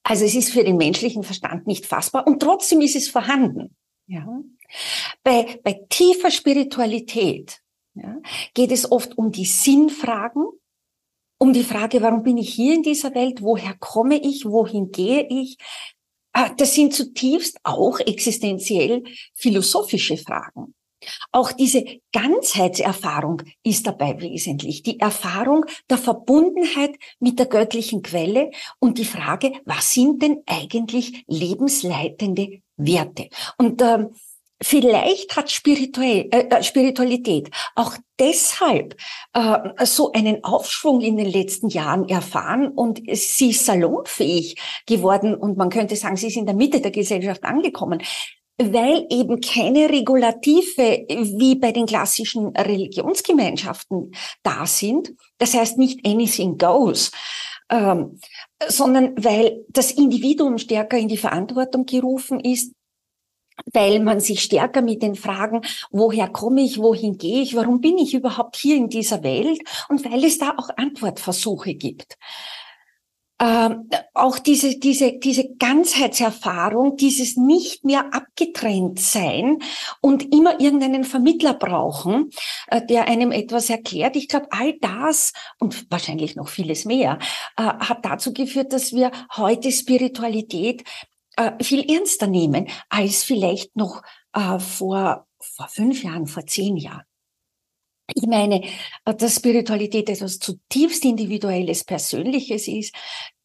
Also 0.09 0.25
es 0.25 0.37
ist 0.37 0.53
für 0.53 0.63
den 0.63 0.77
menschlichen 0.77 1.25
Verstand 1.25 1.67
nicht 1.67 1.85
fassbar 1.85 2.29
und 2.29 2.41
trotzdem 2.41 2.81
ist 2.81 2.95
es 2.95 3.09
vorhanden. 3.09 3.75
Ja. 4.07 4.25
Bei, 5.25 5.59
bei 5.65 5.81
tiefer 5.89 6.31
Spiritualität 6.31 7.61
ja, 7.95 8.17
geht 8.55 8.71
es 8.71 8.93
oft 8.93 9.19
um 9.19 9.33
die 9.33 9.47
Sinnfragen, 9.47 10.47
um 11.39 11.53
die 11.53 11.65
Frage, 11.65 12.03
warum 12.03 12.23
bin 12.23 12.39
ich 12.39 12.55
hier 12.55 12.75
in 12.75 12.85
dieser 12.85 13.17
Welt, 13.17 13.43
woher 13.43 13.75
komme 13.81 14.17
ich, 14.17 14.45
wohin 14.45 14.93
gehe 14.93 15.27
ich. 15.29 15.59
Ah, 16.33 16.51
das 16.51 16.75
sind 16.75 16.95
zutiefst 16.95 17.59
auch 17.65 17.99
existenziell 17.99 19.03
philosophische 19.35 20.17
Fragen. 20.17 20.76
Auch 21.33 21.53
diese 21.53 21.85
Ganzheitserfahrung 22.13 23.43
ist 23.63 23.87
dabei 23.87 24.21
wesentlich. 24.21 24.83
Die 24.83 25.01
Erfahrung 25.01 25.65
der 25.91 25.99
Verbundenheit 25.99 26.97
mit 27.21 27.39
der 27.39 27.47
göttlichen 27.47 28.03
Quelle 28.03 28.51
und 28.79 28.99
die 28.99 29.05
Frage, 29.05 29.53
was 29.65 29.91
sind 29.91 30.23
denn 30.23 30.43
eigentlich 30.47 31.25
lebensleitende 31.27 32.61
Werte? 32.77 33.29
Und 33.59 33.83
ähm, 33.83 34.11
Vielleicht 34.63 35.37
hat 35.37 35.51
Spirituell, 35.51 36.29
äh, 36.31 36.49
äh, 36.49 36.63
Spiritualität 36.63 37.51
auch 37.75 37.95
deshalb 38.19 38.97
äh, 39.35 39.85
so 39.85 40.13
einen 40.13 40.45
Aufschwung 40.45 41.03
in 41.03 41.19
den 41.19 41.27
letzten 41.27 41.69
Jahren 41.69 42.09
erfahren 42.09 42.69
und 42.69 43.03
sie 43.13 43.51
ist 43.51 43.67
salonfähig 43.67 44.57
geworden 44.87 45.35
und 45.35 45.59
man 45.59 45.69
könnte 45.69 45.95
sagen, 45.95 46.17
sie 46.17 46.29
ist 46.29 46.39
in 46.39 46.47
der 46.47 46.55
Mitte 46.55 46.81
der 46.81 46.91
Gesellschaft 46.91 47.45
angekommen, 47.45 48.01
weil 48.59 49.07
eben 49.11 49.41
keine 49.41 49.91
Regulative 49.91 51.05
wie 51.09 51.57
bei 51.57 51.73
den 51.73 51.87
klassischen 51.87 52.49
Religionsgemeinschaften 52.57 54.13
da 54.43 54.67
sind. 54.67 55.13
Das 55.39 55.55
heißt 55.55 55.79
nicht 55.79 56.07
anything 56.07 56.57
goes. 56.57 57.11
Ähm, 57.69 58.21
sondern 58.69 59.13
weil 59.23 59.65
das 59.69 59.91
Individuum 59.91 60.59
stärker 60.59 60.97
in 60.97 61.09
die 61.09 61.17
Verantwortung 61.17 61.85
gerufen 61.85 62.39
ist, 62.41 62.73
weil 63.73 64.01
man 64.01 64.21
sich 64.21 64.43
stärker 64.43 64.83
mit 64.83 65.03
den 65.03 65.17
Fragen, 65.17 65.63
woher 65.91 66.29
komme 66.29 66.63
ich, 66.63 66.79
wohin 66.79 67.19
gehe 67.19 67.43
ich, 67.43 67.57
warum 67.57 67.81
bin 67.81 67.99
ich 67.99 68.15
überhaupt 68.15 68.57
hier 68.57 68.77
in 68.77 68.89
dieser 68.89 69.23
Welt 69.23 69.61
und 69.89 70.05
weil 70.05 70.25
es 70.25 70.39
da 70.39 70.55
auch 70.57 70.71
Antwortversuche 70.77 71.75
gibt 71.75 72.17
ähm, 73.39 73.91
auch 74.15 74.39
diese, 74.39 74.79
diese, 74.79 75.19
diese 75.19 75.55
Ganzheitserfahrung, 75.57 76.97
dieses 76.97 77.37
nicht 77.37 77.85
mehr 77.85 78.15
abgetrennt 78.15 78.99
sein 78.99 79.59
und 80.01 80.33
immer 80.35 80.59
irgendeinen 80.61 81.05
Vermittler 81.05 81.53
brauchen, 81.53 82.31
äh, 82.69 82.85
der 82.87 83.09
einem 83.09 83.33
etwas 83.33 83.69
erklärt. 83.69 84.17
Ich 84.17 84.29
glaube, 84.29 84.47
all 84.51 84.75
das 84.81 85.33
und 85.59 85.91
wahrscheinlich 85.91 86.35
noch 86.35 86.49
vieles 86.49 86.87
mehr 86.87 87.19
äh, 87.57 87.63
hat 87.63 88.05
dazu 88.05 88.33
geführt, 88.33 88.73
dass 88.73 88.93
wir 88.93 89.11
heute 89.37 89.71
Spiritualität 89.71 90.85
äh, 91.37 91.53
viel 91.63 91.91
ernster 91.91 92.27
nehmen 92.27 92.69
als 92.89 93.23
vielleicht 93.23 93.77
noch 93.77 94.03
äh, 94.33 94.59
vor, 94.59 95.27
vor 95.39 95.69
fünf 95.69 96.03
Jahren, 96.03 96.27
vor 96.27 96.47
zehn 96.47 96.77
Jahren. 96.79 97.05
Ich 98.15 98.27
meine, 98.27 98.63
äh, 99.05 99.15
dass 99.15 99.37
Spiritualität 99.37 100.09
etwas 100.09 100.39
zutiefst 100.39 101.05
Individuelles, 101.05 101.85
Persönliches 101.85 102.69
ist, 102.69 102.95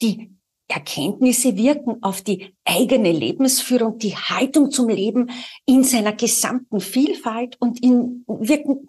die 0.01 0.31
Erkenntnisse 0.71 1.55
wirken 1.55 2.01
auf 2.01 2.21
die 2.21 2.53
eigene 2.65 3.11
Lebensführung, 3.11 3.97
die 3.97 4.15
Haltung 4.15 4.71
zum 4.71 4.89
Leben 4.89 5.29
in 5.65 5.83
seiner 5.83 6.13
gesamten 6.13 6.79
Vielfalt 6.79 7.57
und 7.59 7.83
in, 7.83 8.23
wirken, 8.27 8.85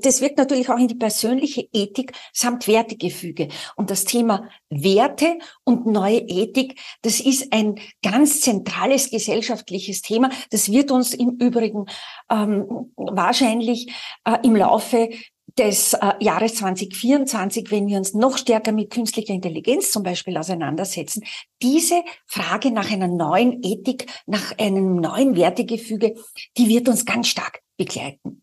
das 0.00 0.20
wirkt 0.20 0.38
natürlich 0.38 0.68
auch 0.68 0.78
in 0.78 0.88
die 0.88 0.94
persönliche 0.94 1.68
Ethik 1.72 2.12
samt 2.32 2.66
Wertegefüge. 2.66 3.48
Und 3.76 3.90
das 3.90 4.04
Thema 4.04 4.48
Werte 4.70 5.38
und 5.64 5.86
neue 5.86 6.18
Ethik, 6.18 6.80
das 7.02 7.20
ist 7.20 7.52
ein 7.52 7.76
ganz 8.02 8.40
zentrales 8.40 9.10
gesellschaftliches 9.10 10.02
Thema. 10.02 10.30
Das 10.50 10.70
wird 10.70 10.90
uns 10.90 11.14
im 11.14 11.36
Übrigen 11.38 11.86
ähm, 12.30 12.92
wahrscheinlich 12.96 13.92
äh, 14.24 14.38
im 14.42 14.56
Laufe 14.56 15.10
des 15.58 15.94
äh, 15.94 16.12
Jahres 16.20 16.56
2024, 16.56 17.70
wenn 17.70 17.86
wir 17.86 17.98
uns 17.98 18.14
noch 18.14 18.36
stärker 18.36 18.72
mit 18.72 18.90
künstlicher 18.90 19.32
Intelligenz 19.32 19.90
zum 19.90 20.02
Beispiel 20.02 20.36
auseinandersetzen, 20.36 21.24
diese 21.62 22.02
Frage 22.26 22.70
nach 22.70 22.90
einer 22.90 23.08
neuen 23.08 23.62
Ethik, 23.62 24.06
nach 24.26 24.56
einem 24.58 24.96
neuen 24.96 25.36
Wertegefüge, 25.36 26.14
die 26.56 26.68
wird 26.68 26.88
uns 26.88 27.04
ganz 27.04 27.28
stark 27.28 27.60
begleiten. 27.76 28.42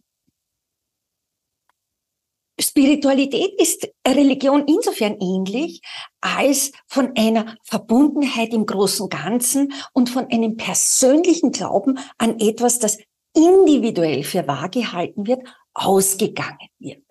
Spiritualität 2.60 3.60
ist 3.60 3.90
Religion 4.08 4.66
insofern 4.68 5.18
ähnlich, 5.20 5.82
als 6.22 6.72
von 6.88 7.12
einer 7.18 7.56
Verbundenheit 7.64 8.54
im 8.54 8.66
großen 8.66 9.10
Ganzen 9.10 9.74
und 9.94 10.10
von 10.10 10.28
einem 10.32 10.56
persönlichen 10.56 11.52
Glauben 11.52 11.98
an 12.18 12.40
etwas, 12.40 12.80
das 12.80 13.00
individuell 13.36 14.24
für 14.24 14.48
wahr 14.48 14.70
gehalten 14.70 15.26
wird, 15.26 15.42
ausgegangen 15.74 16.70
wird. 16.80 17.04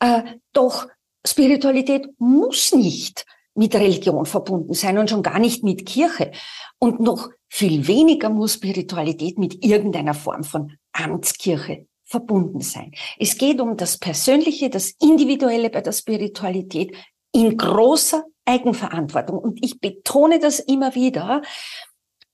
Äh, 0.00 0.22
doch 0.52 0.86
Spiritualität 1.26 2.08
muss 2.18 2.74
nicht 2.74 3.24
mit 3.54 3.74
Religion 3.74 4.26
verbunden 4.26 4.74
sein 4.74 4.98
und 4.98 5.08
schon 5.08 5.22
gar 5.22 5.38
nicht 5.38 5.62
mit 5.62 5.86
Kirche. 5.86 6.32
Und 6.78 7.00
noch 7.00 7.30
viel 7.48 7.86
weniger 7.86 8.28
muss 8.28 8.54
Spiritualität 8.54 9.38
mit 9.38 9.64
irgendeiner 9.64 10.14
Form 10.14 10.44
von 10.44 10.76
Amtskirche 10.92 11.86
verbunden 12.04 12.60
sein. 12.60 12.92
Es 13.18 13.38
geht 13.38 13.60
um 13.60 13.76
das 13.76 13.98
Persönliche, 13.98 14.70
das 14.70 14.92
Individuelle 15.00 15.70
bei 15.70 15.80
der 15.80 15.92
Spiritualität 15.92 16.94
in 17.32 17.56
großer 17.56 18.24
Eigenverantwortung. 18.44 19.38
Und 19.38 19.64
ich 19.64 19.80
betone 19.80 20.38
das 20.38 20.60
immer 20.60 20.94
wieder. 20.94 21.42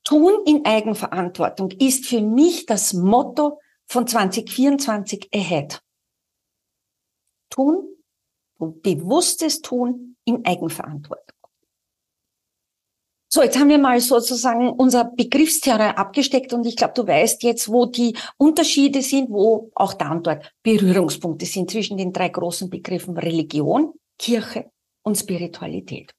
Tun 0.04 0.32
in 0.46 0.64
Eigenverantwortung 0.64 1.70
ist 1.70 2.06
für 2.06 2.20
mich 2.20 2.66
das 2.66 2.94
Motto 2.94 3.60
von 3.90 4.06
2024 4.06 5.30
ahead. 5.34 5.82
Tun, 7.50 7.88
bewusstes 8.58 9.60
Tun 9.62 10.16
in 10.24 10.44
Eigenverantwortung. 10.44 11.36
So, 13.32 13.42
jetzt 13.42 13.58
haben 13.58 13.68
wir 13.68 13.78
mal 13.78 14.00
sozusagen 14.00 14.70
unser 14.70 15.04
Begriffsterrain 15.04 15.96
abgesteckt 15.96 16.52
und 16.52 16.64
ich 16.66 16.76
glaube, 16.76 16.94
du 16.94 17.06
weißt 17.06 17.42
jetzt, 17.42 17.68
wo 17.68 17.86
die 17.86 18.16
Unterschiede 18.36 19.02
sind, 19.02 19.30
wo 19.30 19.70
auch 19.74 19.94
da 19.94 20.12
und 20.12 20.26
dort 20.26 20.52
Berührungspunkte 20.62 21.46
sind 21.46 21.70
zwischen 21.70 21.96
den 21.96 22.12
drei 22.12 22.28
großen 22.28 22.70
Begriffen 22.70 23.16
Religion, 23.16 23.94
Kirche 24.18 24.70
und 25.02 25.16
Spiritualität. 25.16 26.12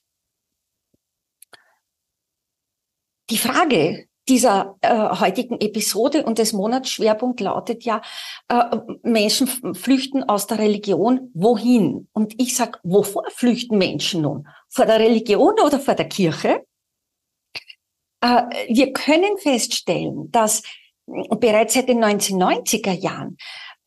Die 3.29 3.37
Frage 3.37 4.09
dieser 4.31 4.77
äh, 4.79 5.19
heutigen 5.19 5.59
Episode 5.59 6.23
und 6.23 6.37
des 6.37 6.53
Monatsschwerpunkt 6.53 7.41
lautet 7.41 7.83
ja, 7.83 8.01
äh, 8.47 8.77
Menschen 9.03 9.47
flüchten 9.75 10.23
aus 10.23 10.47
der 10.47 10.59
Religion, 10.59 11.29
wohin? 11.33 12.07
Und 12.13 12.39
ich 12.41 12.55
sag, 12.55 12.79
wovor 12.83 13.25
flüchten 13.31 13.77
Menschen 13.77 14.21
nun? 14.21 14.47
Vor 14.69 14.85
der 14.85 14.99
Religion 14.99 15.55
oder 15.61 15.81
vor 15.81 15.95
der 15.95 16.07
Kirche? 16.07 16.63
Äh, 18.21 18.43
wir 18.69 18.93
können 18.93 19.37
feststellen, 19.37 20.31
dass 20.31 20.63
bereits 21.05 21.73
seit 21.73 21.89
den 21.89 22.01
1990er 22.01 22.93
Jahren 22.93 23.35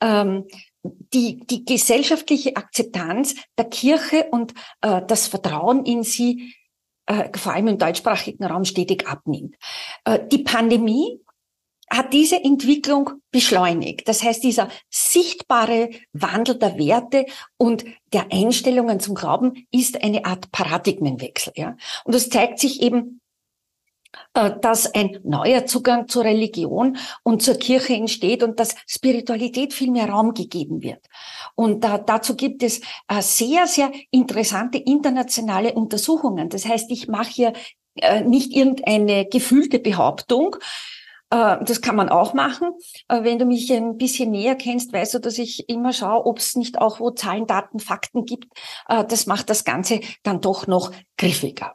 ähm, 0.02 0.44
die, 0.82 1.38
die 1.46 1.64
gesellschaftliche 1.64 2.54
Akzeptanz 2.54 3.34
der 3.56 3.64
Kirche 3.64 4.26
und 4.30 4.52
äh, 4.82 5.00
das 5.08 5.26
Vertrauen 5.26 5.86
in 5.86 6.02
sie 6.02 6.40
äh, 6.42 6.63
vor 7.37 7.52
allem 7.52 7.68
im 7.68 7.78
deutschsprachigen 7.78 8.44
Raum 8.44 8.64
stetig 8.64 9.06
abnimmt. 9.06 9.56
Äh, 10.04 10.20
die 10.30 10.42
Pandemie 10.42 11.20
hat 11.90 12.12
diese 12.12 12.42
Entwicklung 12.42 13.11
beschleunigt. 13.30 14.08
Das 14.08 14.23
heißt, 14.23 14.42
dieser 14.42 14.68
sichtbare 14.90 15.90
Wandel 16.12 16.58
der 16.58 16.78
Werte 16.78 17.26
und 17.56 17.84
der 18.12 18.32
Einstellungen 18.32 19.00
zum 19.00 19.14
Glauben 19.14 19.66
ist 19.70 20.02
eine 20.02 20.25
Art 20.25 20.50
Paradigmenwechsel. 20.50 21.52
Ja? 21.56 21.76
Und 22.04 22.14
das 22.14 22.30
zeigt 22.30 22.58
sich 22.58 22.80
eben 22.82 23.20
äh, 23.20 23.24
dass 24.33 24.94
ein 24.94 25.18
neuer 25.23 25.66
Zugang 25.66 26.09
zur 26.09 26.25
Religion 26.25 26.97
und 27.23 27.42
zur 27.42 27.54
Kirche 27.54 27.94
entsteht 27.94 28.42
und 28.42 28.59
dass 28.59 28.75
Spiritualität 28.87 29.73
viel 29.73 29.90
mehr 29.90 30.09
Raum 30.09 30.35
gegeben 30.35 30.83
wird. 30.83 31.04
Und 31.54 31.85
äh, 31.85 32.00
dazu 32.04 32.37
gibt 32.37 32.62
es 32.62 32.80
äh, 33.09 33.21
sehr, 33.21 33.66
sehr 33.66 33.92
interessante 34.11 34.78
internationale 34.78 35.73
Untersuchungen. 35.75 36.49
Das 36.49 36.66
heißt, 36.66 36.90
ich 36.90 37.09
mache 37.09 37.30
hier 37.30 37.52
äh, 37.97 38.23
nicht 38.23 38.52
irgendeine 38.52 39.26
gefühlte 39.26 39.78
Behauptung, 39.78 40.56
äh, 41.30 41.56
das 41.64 41.80
kann 41.80 41.97
man 41.97 42.09
auch 42.09 42.35
machen. 42.35 42.71
Wenn 43.09 43.38
du 43.38 43.44
mich 43.44 43.73
ein 43.73 43.97
bisschen 43.97 44.30
näher 44.30 44.56
kennst, 44.56 44.92
weißt 44.92 45.14
du, 45.14 45.18
dass 45.21 45.38
ich 45.38 45.68
immer 45.68 45.92
schaue, 45.92 46.26
ob 46.26 46.38
es 46.38 46.56
nicht 46.56 46.80
auch 46.80 47.00
wo 47.00 47.11
Zahlen, 47.11 47.47
Daten, 47.47 47.78
Fakten 47.78 48.25
gibt. 48.25 48.52
Das 48.87 49.26
macht 49.26 49.50
das 49.50 49.64
Ganze 49.64 50.00
dann 50.23 50.40
doch 50.40 50.66
noch 50.66 50.92
griffiger. 51.16 51.75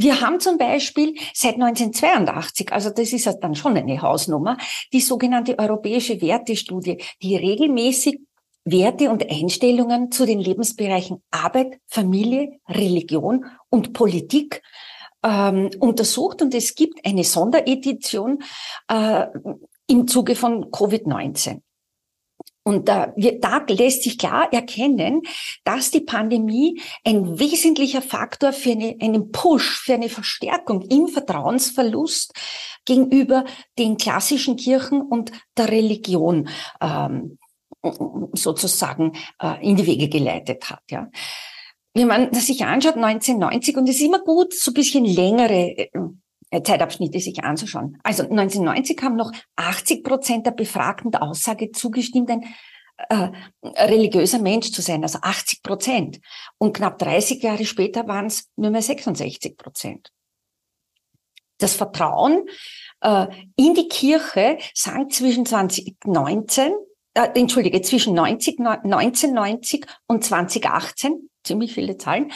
Wir 0.00 0.20
haben 0.20 0.38
zum 0.38 0.58
Beispiel 0.58 1.16
seit 1.34 1.54
1982, 1.54 2.72
also 2.72 2.90
das 2.90 3.12
ist 3.12 3.26
dann 3.40 3.56
schon 3.56 3.76
eine 3.76 4.00
Hausnummer, 4.00 4.56
die 4.92 5.00
sogenannte 5.00 5.58
europäische 5.58 6.20
Wertestudie, 6.20 7.02
die 7.20 7.34
regelmäßig 7.34 8.20
Werte 8.64 9.10
und 9.10 9.28
Einstellungen 9.28 10.12
zu 10.12 10.24
den 10.24 10.38
Lebensbereichen 10.38 11.20
Arbeit, 11.32 11.80
Familie, 11.88 12.60
Religion 12.68 13.44
und 13.70 13.92
Politik 13.92 14.62
ähm, 15.24 15.68
untersucht. 15.80 16.42
Und 16.42 16.54
es 16.54 16.76
gibt 16.76 17.04
eine 17.04 17.24
Sonderedition 17.24 18.44
äh, 18.86 19.26
im 19.88 20.06
Zuge 20.06 20.36
von 20.36 20.66
Covid-19. 20.66 21.62
Und 22.68 22.86
da, 22.86 23.14
da 23.16 23.64
lässt 23.66 24.02
sich 24.02 24.18
klar 24.18 24.52
erkennen, 24.52 25.22
dass 25.64 25.90
die 25.90 26.02
Pandemie 26.02 26.78
ein 27.02 27.38
wesentlicher 27.38 28.02
Faktor 28.02 28.52
für 28.52 28.72
eine, 28.72 28.94
einen 29.00 29.32
Push, 29.32 29.78
für 29.78 29.94
eine 29.94 30.10
Verstärkung 30.10 30.82
im 30.82 31.08
Vertrauensverlust 31.08 32.34
gegenüber 32.84 33.46
den 33.78 33.96
klassischen 33.96 34.56
Kirchen 34.56 35.00
und 35.00 35.32
der 35.56 35.70
Religion 35.70 36.50
ähm, 36.82 37.38
sozusagen 38.34 39.12
äh, 39.40 39.66
in 39.66 39.76
die 39.76 39.86
Wege 39.86 40.10
geleitet 40.10 40.68
hat. 40.68 40.82
Ja. 40.90 41.08
Wenn 41.94 42.06
man 42.06 42.30
das 42.32 42.48
sich 42.48 42.66
anschaut, 42.66 42.96
1990, 42.96 43.78
und 43.78 43.88
es 43.88 43.96
ist 43.96 44.02
immer 44.02 44.20
gut, 44.20 44.52
so 44.52 44.72
ein 44.72 44.74
bisschen 44.74 45.06
längere 45.06 45.70
äh, 45.70 45.88
Zeitabschnitte 46.50 47.20
sich 47.20 47.44
anzuschauen. 47.44 47.98
Also 48.02 48.22
1990 48.22 49.00
haben 49.02 49.16
noch 49.16 49.32
80 49.56 50.02
Prozent 50.02 50.46
der 50.46 50.52
Befragten 50.52 51.10
der 51.10 51.22
Aussage 51.22 51.70
zugestimmt, 51.72 52.30
ein 52.30 52.44
äh, 53.08 53.30
religiöser 53.64 54.40
Mensch 54.40 54.72
zu 54.72 54.82
sein, 54.82 55.02
also 55.02 55.18
80 55.22 55.62
Prozent. 55.62 56.20
Und 56.58 56.76
knapp 56.76 56.98
30 56.98 57.42
Jahre 57.42 57.64
später 57.64 58.08
waren 58.08 58.26
es 58.26 58.48
nur 58.56 58.70
mehr 58.70 58.82
66 58.82 59.56
Prozent. 59.56 60.10
Das 61.58 61.74
Vertrauen 61.74 62.46
äh, 63.00 63.26
in 63.56 63.74
die 63.74 63.88
Kirche 63.88 64.58
sank 64.74 65.12
zwischen 65.12 65.44
2019, 65.44 66.72
äh, 67.14 67.28
entschuldige, 67.34 67.82
zwischen 67.82 68.14
90, 68.14 68.58
1990 68.60 69.86
und 70.06 70.24
2018, 70.24 71.30
ziemlich 71.44 71.74
viele 71.74 71.98
Zahlen, 71.98 72.32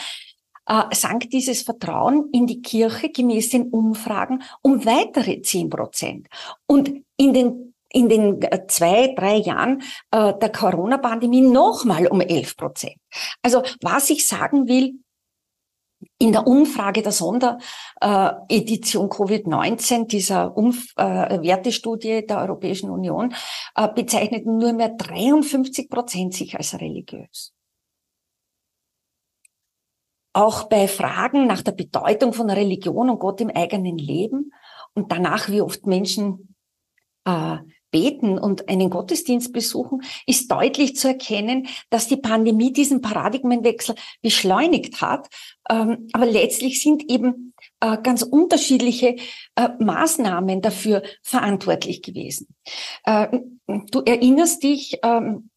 äh, 0.65 0.83
sank 0.91 1.29
dieses 1.29 1.63
Vertrauen 1.63 2.29
in 2.31 2.47
die 2.47 2.61
Kirche 2.61 3.09
gemäß 3.09 3.49
den 3.49 3.69
Umfragen 3.69 4.43
um 4.61 4.85
weitere 4.85 5.41
zehn 5.41 5.69
Prozent. 5.69 6.27
Und 6.65 7.03
in 7.17 7.33
den 7.33 7.73
in 7.95 8.09
den 8.09 8.41
äh, 8.41 8.65
zwei, 8.67 9.13
drei 9.15 9.35
Jahren 9.35 9.83
äh, 10.11 10.33
der 10.33 10.51
Corona-Pandemie 10.51 11.41
nochmal 11.41 12.07
um 12.07 12.21
elf 12.21 12.57
Prozent. 12.57 12.95
Also 13.43 13.61
was 13.81 14.09
ich 14.09 14.27
sagen 14.27 14.67
will, 14.67 14.95
in 16.17 16.31
der 16.31 16.47
Umfrage 16.47 17.01
der 17.01 17.11
Sonderedition 17.11 19.09
Covid-19 19.09 20.07
dieser 20.07 20.57
Umf 20.57 20.87
äh, 20.97 21.41
Wertestudie 21.41 22.25
der 22.25 22.39
Europäischen 22.39 22.89
Union 22.89 23.33
äh, 23.75 23.87
bezeichneten 23.87 24.57
nur 24.57 24.73
mehr 24.73 24.89
53 24.89 25.89
Prozent 25.89 26.33
sich 26.33 26.57
als 26.57 26.73
religiös. 26.79 27.52
Auch 30.33 30.63
bei 30.63 30.87
Fragen 30.87 31.47
nach 31.47 31.61
der 31.61 31.73
Bedeutung 31.73 32.33
von 32.33 32.49
Religion 32.49 33.09
und 33.09 33.19
Gott 33.19 33.39
im 33.41 33.49
eigenen 33.49 33.97
Leben 33.97 34.51
und 34.95 35.11
danach, 35.11 35.49
wie 35.49 35.61
oft 35.61 35.85
Menschen 35.85 36.55
äh, 37.25 37.57
beten 37.93 38.39
und 38.39 38.67
einen 38.67 38.89
Gottesdienst 38.89 39.53
besuchen, 39.53 40.01
ist 40.25 40.51
deutlich 40.51 40.95
zu 40.95 41.07
erkennen, 41.07 41.67
dass 41.91 42.07
die 42.07 42.17
Pandemie 42.17 42.73
diesen 42.73 43.01
Paradigmenwechsel 43.01 43.95
beschleunigt 44.21 44.99
hat. 44.99 45.27
Ähm, 45.69 46.07
aber 46.11 46.25
letztlich 46.25 46.81
sind 46.81 47.09
eben 47.09 47.53
äh, 47.79 47.97
ganz 48.01 48.23
unterschiedliche 48.23 49.15
äh, 49.55 49.69
Maßnahmen 49.79 50.61
dafür 50.61 51.03
verantwortlich 51.21 52.01
gewesen. 52.01 52.47
Äh, 53.05 53.27
du 53.67 54.01
erinnerst 54.01 54.63
dich, 54.63 54.97
ähm, 55.03 55.51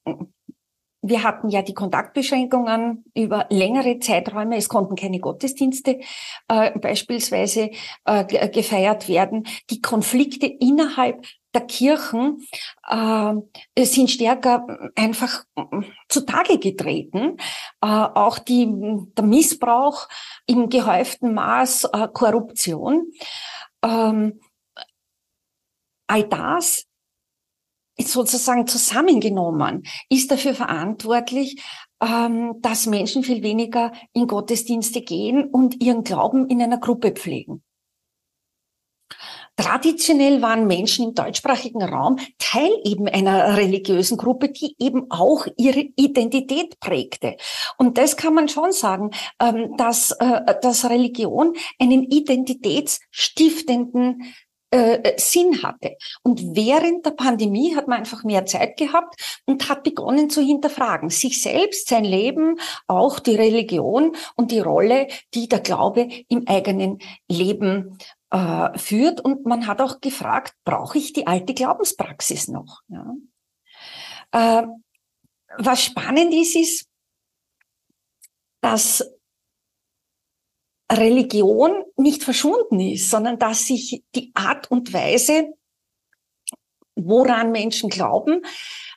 wir 1.09 1.23
hatten 1.23 1.49
ja 1.49 1.63
die 1.63 1.75
Kontaktbeschränkungen 1.75 3.05
über 3.15 3.47
längere 3.51 3.99
Zeiträume. 3.99 4.57
Es 4.57 4.69
konnten 4.69 4.97
keine 4.97 5.21
Gottesdienste 5.21 6.01
äh, 6.49 6.79
beispielsweise 6.79 7.71
äh, 8.05 8.49
gefeiert 8.49 9.09
werden. 9.09 9.47
Die 9.71 9.81
Konflikte 9.81 10.47
innerhalb 10.47 11.25
der 11.55 11.63
Kirchen 11.63 12.47
äh, 12.89 13.85
sind 13.85 14.11
stärker 14.11 14.67
einfach 14.95 15.45
zutage 16.09 16.59
getreten. 16.59 17.39
Äh, 17.81 17.87
auch 17.87 18.39
die, 18.39 18.69
der 19.17 19.25
Missbrauch 19.25 20.09
im 20.47 20.69
gehäuften 20.69 21.33
Maß, 21.33 21.85
äh, 21.93 22.09
Korruption. 22.13 23.11
Ähm, 23.83 24.41
all 26.07 26.25
das 26.25 26.87
sozusagen 27.99 28.67
zusammengenommen 28.67 29.83
ist 30.09 30.31
dafür 30.31 30.55
verantwortlich, 30.55 31.63
ähm, 32.03 32.57
dass 32.61 32.87
Menschen 32.87 33.23
viel 33.23 33.43
weniger 33.43 33.93
in 34.13 34.27
Gottesdienste 34.27 35.03
gehen 35.03 35.45
und 35.45 35.83
ihren 35.83 36.05
Glauben 36.05 36.49
in 36.49 36.63
einer 36.63 36.79
Gruppe 36.79 37.13
pflegen. 37.13 37.63
Traditionell 39.57 40.41
waren 40.43 40.67
Menschen 40.67 41.09
im 41.09 41.15
deutschsprachigen 41.15 41.83
Raum 41.83 42.19
Teil 42.39 42.71
eben 42.85 43.09
einer 43.09 43.57
religiösen 43.57 44.19
Gruppe, 44.19 44.51
die 44.51 44.77
eben 44.79 45.11
auch 45.11 45.47
ihre 45.57 45.87
Identität 45.97 46.79
prägte. 46.79 47.39
Und 47.79 47.97
das 47.97 48.19
kann 48.19 48.35
man 48.35 48.51
schon 48.51 48.73
sagen, 48.73 49.13
ähm, 49.41 49.75
dass, 49.79 50.11
äh, 50.11 50.43
dass 50.61 50.91
Religion 50.91 51.55
einen 51.79 52.03
identitätsstiftenden 52.03 54.35
äh, 54.71 55.15
Sinn 55.19 55.63
hatte. 55.63 55.97
Und 56.23 56.57
während 56.57 57.07
der 57.07 57.13
Pandemie 57.13 57.77
hat 57.77 57.89
man 57.89 57.99
einfach 57.99 58.25
mehr 58.25 58.47
Zeit 58.47 58.77
gehabt 58.77 59.41
und 59.47 59.69
hat 59.69 59.83
begonnen 59.85 60.31
zu 60.31 60.41
hinterfragen, 60.43 61.11
sich 61.11 61.41
selbst, 61.41 61.89
sein 61.89 62.05
Leben, 62.05 62.59
auch 62.87 63.19
die 63.19 63.37
Religion 63.37 64.17
und 64.35 64.51
die 64.51 64.61
Rolle, 64.61 65.09
die 65.35 65.49
der 65.49 65.61
Glaube 65.61 66.09
im 66.29 66.47
eigenen 66.47 66.99
Leben 67.29 67.99
äh, 68.31 68.77
führt. 68.79 69.21
Und 69.21 69.47
man 69.47 69.67
hat 69.67 69.81
auch 69.81 70.01
gefragt, 70.01 70.55
brauche 70.65 70.99
ich 70.99 71.13
die 71.13 71.27
alte 71.27 71.55
Glaubenspraxis 71.55 72.49
noch? 72.49 72.81
Ja. 72.89 73.15
Äh, 74.33 74.67
was 75.59 75.83
spannend 75.83 76.35
ist, 76.35 76.57
ist, 76.57 76.89
dass 78.61 79.16
Religion 80.91 81.85
nicht 81.97 82.23
verschwunden 82.23 82.81
ist, 82.81 83.11
sondern 83.11 83.39
dass 83.39 83.67
sich 83.67 84.03
die 84.15 84.31
Art 84.35 84.71
und 84.71 84.93
Weise, 84.93 85.55
woran 86.95 87.53
Menschen 87.53 87.91
glauben, 87.91 88.43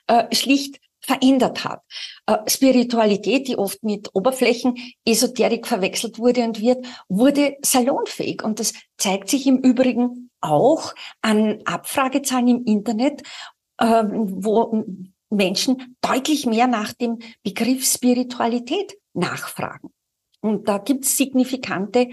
äh, 0.06 0.34
schlicht 0.34 0.80
verändert 1.00 1.64
hat. 1.64 1.82
Äh, 2.26 2.38
Spiritualität, 2.46 3.48
die 3.48 3.56
oft 3.56 3.82
mit 3.82 4.14
Oberflächen-Esoterik 4.14 5.66
verwechselt 5.66 6.18
wurde 6.18 6.44
und 6.44 6.60
wird, 6.60 6.86
wurde 7.08 7.56
salonfähig. 7.62 8.42
Und 8.42 8.60
das 8.60 8.74
zeigt 8.96 9.28
sich 9.28 9.46
im 9.46 9.58
Übrigen 9.58 10.30
auch 10.40 10.94
an 11.22 11.60
Abfragezahlen 11.64 12.48
im 12.48 12.64
Internet, 12.64 13.22
ähm, 13.80 14.44
wo 14.44 14.84
Menschen 15.30 15.96
deutlich 16.00 16.46
mehr 16.46 16.66
nach 16.66 16.92
dem 16.92 17.18
Begriff 17.42 17.84
Spiritualität 17.84 18.96
nachfragen. 19.14 19.90
Und 20.40 20.68
da 20.68 20.78
gibt 20.78 21.04
es 21.04 21.16
signifikante 21.16 22.08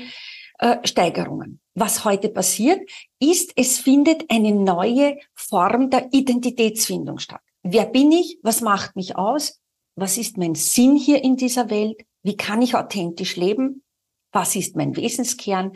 äh, 0.60 0.78
Steigerungen. 0.84 1.60
Was 1.76 2.04
heute 2.06 2.30
passiert, 2.30 2.90
ist, 3.20 3.54
es 3.56 3.80
findet 3.80 4.30
eine 4.30 4.52
neue 4.52 5.18
Form 5.34 5.90
der 5.90 6.12
Identitätsfindung 6.12 7.20
statt. 7.20 7.42
Wer 7.64 7.86
bin 7.86 8.12
ich? 8.12 8.40
Was 8.44 8.62
macht 8.62 8.96
mich 8.96 9.16
aus? 9.16 9.62
Was 9.96 10.18
ist 10.18 10.38
mein 10.38 10.56
Sinn 10.56 10.96
hier 10.96 11.24
in 11.24 11.38
dieser 11.38 11.70
Welt? 11.70 12.06
Wie 12.24 12.38
kann 12.38 12.62
ich 12.62 12.76
authentisch 12.76 13.36
leben? 13.36 13.84
Was 14.32 14.56
ist 14.56 14.76
mein 14.76 14.96
Wesenskern? 14.96 15.74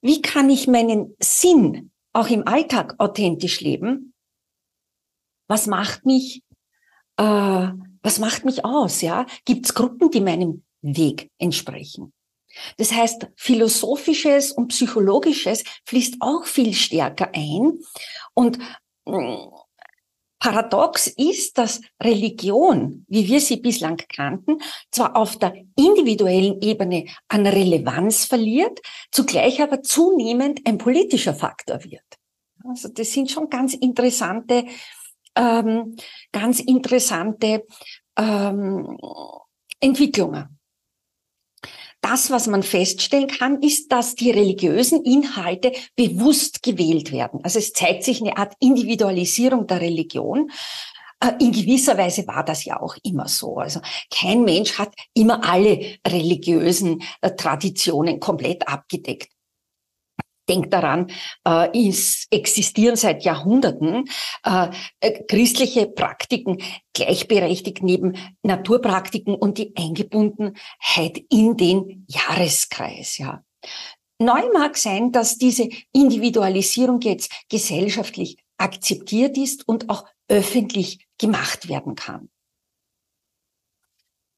Wie 0.00 0.20
kann 0.20 0.50
ich 0.50 0.68
meinen 0.68 1.16
Sinn 1.18 1.90
auch 2.12 2.28
im 2.28 2.46
Alltag 2.46 2.94
authentisch 2.98 3.60
leben? 3.60 4.14
Was 5.48 5.66
macht 5.66 6.06
mich, 6.06 6.42
äh, 7.16 7.68
was 8.02 8.18
macht 8.18 8.44
mich 8.44 8.64
aus? 8.64 9.00
Ja, 9.00 9.26
gibt 9.44 9.66
es 9.66 9.74
Gruppen, 9.74 10.10
die 10.10 10.20
meinem 10.20 10.64
Weg 10.84 11.30
entsprechen? 11.38 12.12
Das 12.76 12.92
heißt, 12.92 13.26
philosophisches 13.36 14.52
und 14.52 14.68
psychologisches 14.68 15.64
fließt 15.86 16.16
auch 16.20 16.44
viel 16.44 16.72
stärker 16.72 17.30
ein 17.34 17.80
und 18.34 18.58
mm, 19.06 19.48
Paradox 20.38 21.06
ist, 21.06 21.56
dass 21.56 21.80
Religion, 22.02 23.06
wie 23.08 23.26
wir 23.26 23.40
sie 23.40 23.56
bislang 23.56 23.96
kannten, 23.96 24.58
zwar 24.90 25.16
auf 25.16 25.38
der 25.38 25.54
individuellen 25.74 26.60
Ebene 26.60 27.06
an 27.28 27.46
Relevanz 27.46 28.26
verliert, 28.26 28.78
zugleich 29.10 29.62
aber 29.62 29.82
zunehmend 29.82 30.60
ein 30.66 30.76
politischer 30.76 31.32
Faktor 31.32 31.82
wird. 31.84 32.04
Also 32.62 32.88
das 32.88 33.10
sind 33.12 33.30
schon 33.30 33.48
ganz 33.48 33.72
interessante, 33.72 34.66
ähm, 35.34 35.96
ganz 36.30 36.60
interessante 36.60 37.64
ähm, 38.18 38.98
Entwicklungen 39.80 40.58
das, 42.04 42.30
was 42.30 42.46
man 42.46 42.62
feststellen 42.62 43.28
kann, 43.28 43.62
ist, 43.62 43.90
dass 43.90 44.14
die 44.14 44.30
religiösen 44.30 45.02
Inhalte 45.04 45.72
bewusst 45.96 46.62
gewählt 46.62 47.12
werden. 47.12 47.40
Also 47.42 47.58
es 47.58 47.72
zeigt 47.72 48.04
sich 48.04 48.20
eine 48.20 48.36
Art 48.36 48.54
Individualisierung 48.60 49.66
der 49.66 49.80
Religion. 49.80 50.50
Äh, 51.20 51.32
in 51.40 51.52
gewisser 51.52 51.96
Weise 51.96 52.26
war 52.26 52.44
das 52.44 52.64
ja 52.64 52.80
auch 52.80 52.96
immer 53.02 53.26
so. 53.26 53.56
Also 53.56 53.80
kein 54.10 54.44
Mensch 54.44 54.78
hat 54.78 54.92
immer 55.14 55.48
alle 55.48 55.96
religiösen 56.06 57.02
äh, 57.22 57.30
Traditionen 57.30 58.20
komplett 58.20 58.68
abgedeckt. 58.68 59.33
Denkt 60.48 60.72
daran, 60.72 61.10
äh, 61.46 61.88
es 61.88 62.26
existieren 62.30 62.96
seit 62.96 63.24
Jahrhunderten 63.24 64.04
äh, 64.44 64.68
äh, 65.00 65.24
christliche 65.24 65.86
Praktiken 65.86 66.58
gleichberechtigt 66.92 67.82
neben 67.82 68.16
Naturpraktiken 68.42 69.34
und 69.34 69.56
die 69.56 69.74
Eingebundenheit 69.76 71.24
in 71.30 71.56
den 71.56 72.06
Jahreskreis. 72.08 73.16
Ja. 73.16 73.42
Neu 74.18 74.42
mag 74.52 74.76
sein, 74.76 75.12
dass 75.12 75.38
diese 75.38 75.68
Individualisierung 75.92 77.00
jetzt 77.00 77.32
gesellschaftlich 77.48 78.36
akzeptiert 78.58 79.36
ist 79.38 79.66
und 79.66 79.88
auch 79.88 80.04
öffentlich 80.28 81.06
gemacht 81.18 81.68
werden 81.68 81.94
kann. 81.94 82.28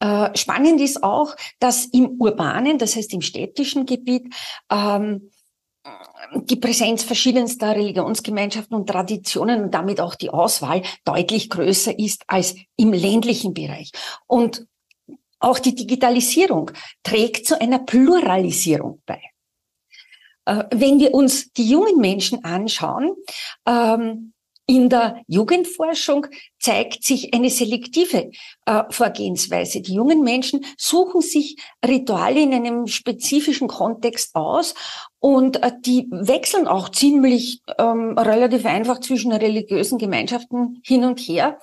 Äh, 0.01 0.37
spannend 0.37 0.81
ist 0.81 1.03
auch, 1.03 1.35
dass 1.59 1.87
im 1.87 2.21
urbanen, 2.21 2.79
das 2.79 2.97
heißt 2.97 3.13
im 3.15 3.23
städtischen 3.23 3.87
Gebiet, 3.87 4.35
ähm, 4.71 5.31
die 6.35 6.57
Präsenz 6.57 7.05
verschiedenster 7.05 7.75
Religionsgemeinschaften 7.75 8.77
und 8.77 8.89
Traditionen 8.89 9.65
und 9.65 9.75
damit 9.75 10.01
auch 10.01 10.15
die 10.15 10.31
Auswahl 10.31 10.83
deutlich 11.05 11.51
größer 11.51 11.99
ist 11.99 12.25
als 12.27 12.57
im 12.77 12.93
ländlichen 12.93 13.55
Bereich. 13.55 13.91
Und 14.27 14.67
auch 15.39 15.59
die 15.59 15.75
Digitalisierung 15.75 16.71
trägt 17.03 17.47
zu 17.47 17.61
einer 17.61 17.79
Pluralisierung 17.79 19.03
bei. 19.07 19.21
Äh, 20.47 20.65
wenn 20.73 20.99
wir 20.99 21.13
uns 21.13 21.53
die 21.53 21.69
jungen 21.69 21.99
Menschen 21.99 22.45
anschauen, 22.45 23.15
ähm, 23.67 24.33
in 24.67 24.89
der 24.89 25.23
Jugendforschung 25.29 26.27
zeigt 26.59 27.05
sich 27.05 27.33
eine 27.33 27.51
selektive 27.51 28.31
äh, 28.65 28.83
Vorgehensweise. 28.91 29.81
Die 29.81 29.95
jungen 29.95 30.23
Menschen 30.23 30.65
suchen 30.77 31.21
sich 31.21 31.57
Rituale 31.87 32.41
in 32.41 32.53
einem 32.53 32.89
spezifischen 32.89 33.69
Kontext 33.69 34.35
aus 34.35 34.75
und 35.21 35.63
äh, 35.63 35.71
die 35.81 36.09
wechseln 36.11 36.67
auch 36.67 36.89
ziemlich 36.89 37.61
ähm, 37.79 38.19
relativ 38.19 38.67
einfach 38.67 38.99
zwischen 39.01 39.33
religiösen 39.33 39.99
Gemeinschaften 39.99 40.81
hin 40.85 41.05
und 41.05 41.21
her. 41.21 41.61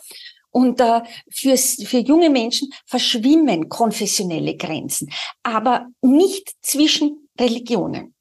Und 0.50 0.80
äh, 0.80 1.02
für, 1.30 1.58
für 1.58 1.98
junge 1.98 2.30
Menschen 2.30 2.70
verschwimmen 2.86 3.70
konfessionelle 3.70 4.56
Grenzen, 4.56 5.12
aber 5.42 5.88
nicht 6.02 6.54
zwischen 6.62 7.28
Religionen. 7.38 8.14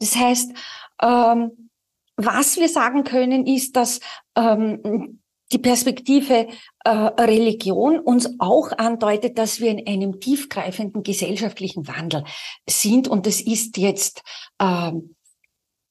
Das 0.00 0.16
heißt, 0.16 0.52
ähm, 1.00 1.70
was 2.16 2.56
wir 2.56 2.68
sagen 2.68 3.04
können, 3.04 3.46
ist, 3.46 3.76
dass 3.76 4.00
ähm, 4.36 5.20
die 5.52 5.58
Perspektive 5.58 6.48
äh, 6.84 6.90
Religion 6.90 7.98
uns 7.98 8.28
auch 8.38 8.72
andeutet, 8.72 9.38
dass 9.38 9.60
wir 9.60 9.70
in 9.70 9.86
einem 9.86 10.20
tiefgreifenden 10.20 11.02
gesellschaftlichen 11.02 11.86
Wandel 11.86 12.24
sind. 12.68 13.06
Und 13.08 13.26
das 13.26 13.40
ist 13.40 13.76
jetzt, 13.76 14.22
ähm, 14.60 15.14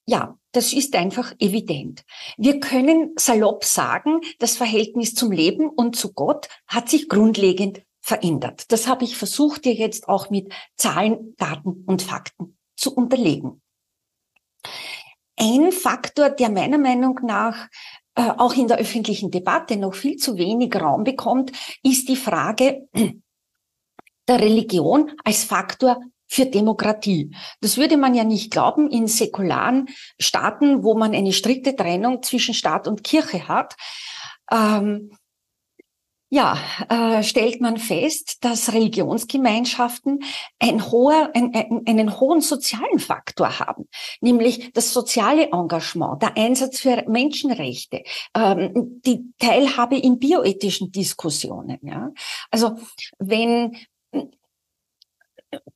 ja, 0.06 0.36
das 0.52 0.72
ist 0.72 0.94
einfach 0.96 1.32
evident. 1.38 2.04
Wir 2.36 2.60
können 2.60 3.12
salopp 3.16 3.64
sagen, 3.64 4.20
das 4.38 4.56
Verhältnis 4.56 5.14
zum 5.14 5.30
Leben 5.30 5.68
und 5.68 5.96
zu 5.96 6.12
Gott 6.12 6.48
hat 6.66 6.88
sich 6.88 7.08
grundlegend 7.08 7.82
verändert. 8.00 8.70
Das 8.72 8.88
habe 8.88 9.04
ich 9.04 9.16
versucht, 9.16 9.64
dir 9.64 9.74
jetzt 9.74 10.08
auch 10.08 10.28
mit 10.28 10.52
Zahlen, 10.76 11.34
Daten 11.38 11.84
und 11.86 12.02
Fakten 12.02 12.58
zu 12.76 12.94
unterlegen. 12.94 13.62
Ein 15.42 15.72
Faktor, 15.72 16.30
der 16.30 16.50
meiner 16.50 16.78
Meinung 16.78 17.18
nach 17.24 17.66
äh, 18.14 18.22
auch 18.22 18.54
in 18.54 18.68
der 18.68 18.78
öffentlichen 18.78 19.32
Debatte 19.32 19.76
noch 19.76 19.94
viel 19.94 20.16
zu 20.16 20.38
wenig 20.38 20.72
Raum 20.76 21.02
bekommt, 21.02 21.50
ist 21.82 22.08
die 22.08 22.14
Frage 22.14 22.86
der 24.28 24.38
Religion 24.38 25.10
als 25.24 25.42
Faktor 25.42 26.00
für 26.28 26.46
Demokratie. 26.46 27.34
Das 27.60 27.76
würde 27.76 27.96
man 27.96 28.14
ja 28.14 28.22
nicht 28.22 28.52
glauben 28.52 28.88
in 28.88 29.08
säkularen 29.08 29.88
Staaten, 30.16 30.84
wo 30.84 30.94
man 30.94 31.12
eine 31.12 31.32
strikte 31.32 31.74
Trennung 31.74 32.22
zwischen 32.22 32.54
Staat 32.54 32.86
und 32.86 33.02
Kirche 33.02 33.48
hat. 33.48 33.74
Ähm, 34.48 35.10
ja, 36.32 36.56
äh, 36.88 37.22
stellt 37.22 37.60
man 37.60 37.76
fest, 37.76 38.42
dass 38.42 38.72
Religionsgemeinschaften 38.72 40.20
ein 40.58 40.90
hoher, 40.90 41.30
ein, 41.34 41.54
ein, 41.54 41.82
einen 41.86 42.20
hohen 42.20 42.40
sozialen 42.40 42.98
Faktor 42.98 43.58
haben, 43.58 43.86
nämlich 44.22 44.72
das 44.72 44.94
soziale 44.94 45.50
Engagement, 45.52 46.22
der 46.22 46.38
Einsatz 46.38 46.80
für 46.80 47.04
Menschenrechte, 47.06 48.02
ähm, 48.34 49.02
die 49.04 49.30
Teilhabe 49.38 49.98
in 49.98 50.18
bioethischen 50.18 50.90
Diskussionen. 50.90 51.78
Ja? 51.82 52.12
Also 52.50 52.78
wenn 53.18 53.76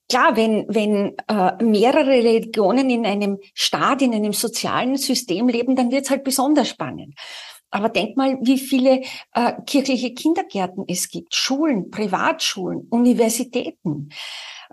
klar, 0.08 0.36
wenn, 0.36 0.64
wenn 0.68 1.18
äh, 1.28 1.62
mehrere 1.62 2.08
Religionen 2.08 2.88
in 2.88 3.04
einem 3.04 3.40
Staat, 3.52 4.00
in 4.00 4.14
einem 4.14 4.32
sozialen 4.32 4.96
System 4.96 5.48
leben, 5.48 5.76
dann 5.76 5.90
wird 5.90 6.04
es 6.04 6.10
halt 6.10 6.24
besonders 6.24 6.70
spannend. 6.70 7.14
Aber 7.76 7.90
denk 7.90 8.16
mal, 8.16 8.38
wie 8.40 8.58
viele 8.58 9.02
äh, 9.34 9.52
kirchliche 9.66 10.14
Kindergärten 10.14 10.86
es 10.88 11.10
gibt, 11.10 11.34
Schulen, 11.34 11.90
Privatschulen, 11.90 12.86
Universitäten. 12.88 14.08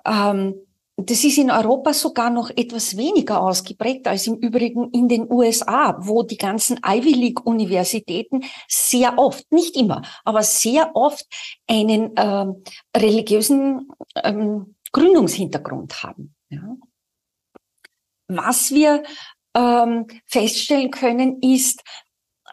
Ähm, 0.06 0.56
das 0.96 1.26
ist 1.26 1.38
in 1.38 1.52
Europa 1.52 1.92
sogar 1.92 2.30
noch 2.30 2.50
etwas 2.52 2.96
weniger 2.96 3.42
ausgeprägt 3.42 4.08
als 4.08 4.28
im 4.28 4.36
Übrigen 4.36 4.90
in 4.92 5.10
den 5.10 5.30
USA, 5.30 5.98
wo 6.00 6.24
die 6.24 6.38
ganzen 6.38 6.80
Ivy 6.82 7.12
League 7.12 7.46
Universitäten 7.46 8.46
sehr 8.70 9.18
oft, 9.18 9.52
nicht 9.52 9.76
immer, 9.76 10.02
aber 10.24 10.42
sehr 10.42 10.96
oft 10.96 11.26
einen 11.68 12.14
ähm, 12.16 12.64
religiösen 12.96 13.90
ähm, 14.16 14.76
Gründungshintergrund 14.94 16.04
haben. 16.04 16.36
Ja. 16.48 16.78
Was 18.30 18.72
wir 18.72 19.04
ähm, 19.56 20.08
feststellen 20.26 20.92
können, 20.92 21.42
ist, 21.42 21.84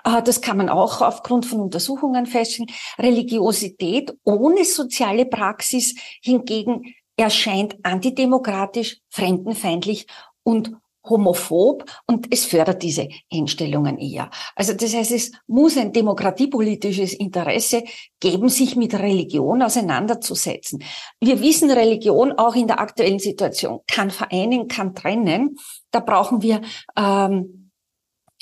das 0.03 0.41
kann 0.41 0.57
man 0.57 0.69
auch 0.69 1.01
aufgrund 1.03 1.47
von 1.47 1.61
Untersuchungen 1.61 2.27
feststellen, 2.27 2.71
Religiosität 2.99 4.15
ohne 4.25 4.65
soziale 4.65 5.27
Praxis 5.27 5.95
hingegen 6.23 6.95
erscheint 7.17 7.77
antidemokratisch, 7.83 8.99
fremdenfeindlich 9.11 10.07
und 10.43 10.73
homophob 11.09 11.85
und 12.07 12.27
es 12.31 12.45
fördert 12.45 12.83
diese 12.83 13.09
Einstellungen 13.33 13.99
eher. 13.99 14.31
Also 14.55 14.75
das 14.75 14.95
heißt, 14.95 15.13
es 15.13 15.33
muss 15.47 15.77
ein 15.77 15.93
demokratiepolitisches 15.93 17.15
Interesse 17.15 17.85
geben, 18.21 18.49
sich 18.49 18.77
mit 18.77 18.95
Religion 18.95 19.63
auseinanderzusetzen. 19.63 20.83
Wir 21.21 21.41
wissen, 21.41 21.71
Religion 21.71 22.33
auch 22.33 22.55
in 22.55 22.67
der 22.67 22.81
aktuellen 22.81 23.19
Situation 23.19 23.81
kann 23.87 24.11
vereinen, 24.11 24.69
kann 24.69 24.95
trennen. 24.95 25.57
Da 25.91 26.01
brauchen 26.01 26.43
wir 26.43 26.61
ähm, 26.97 27.60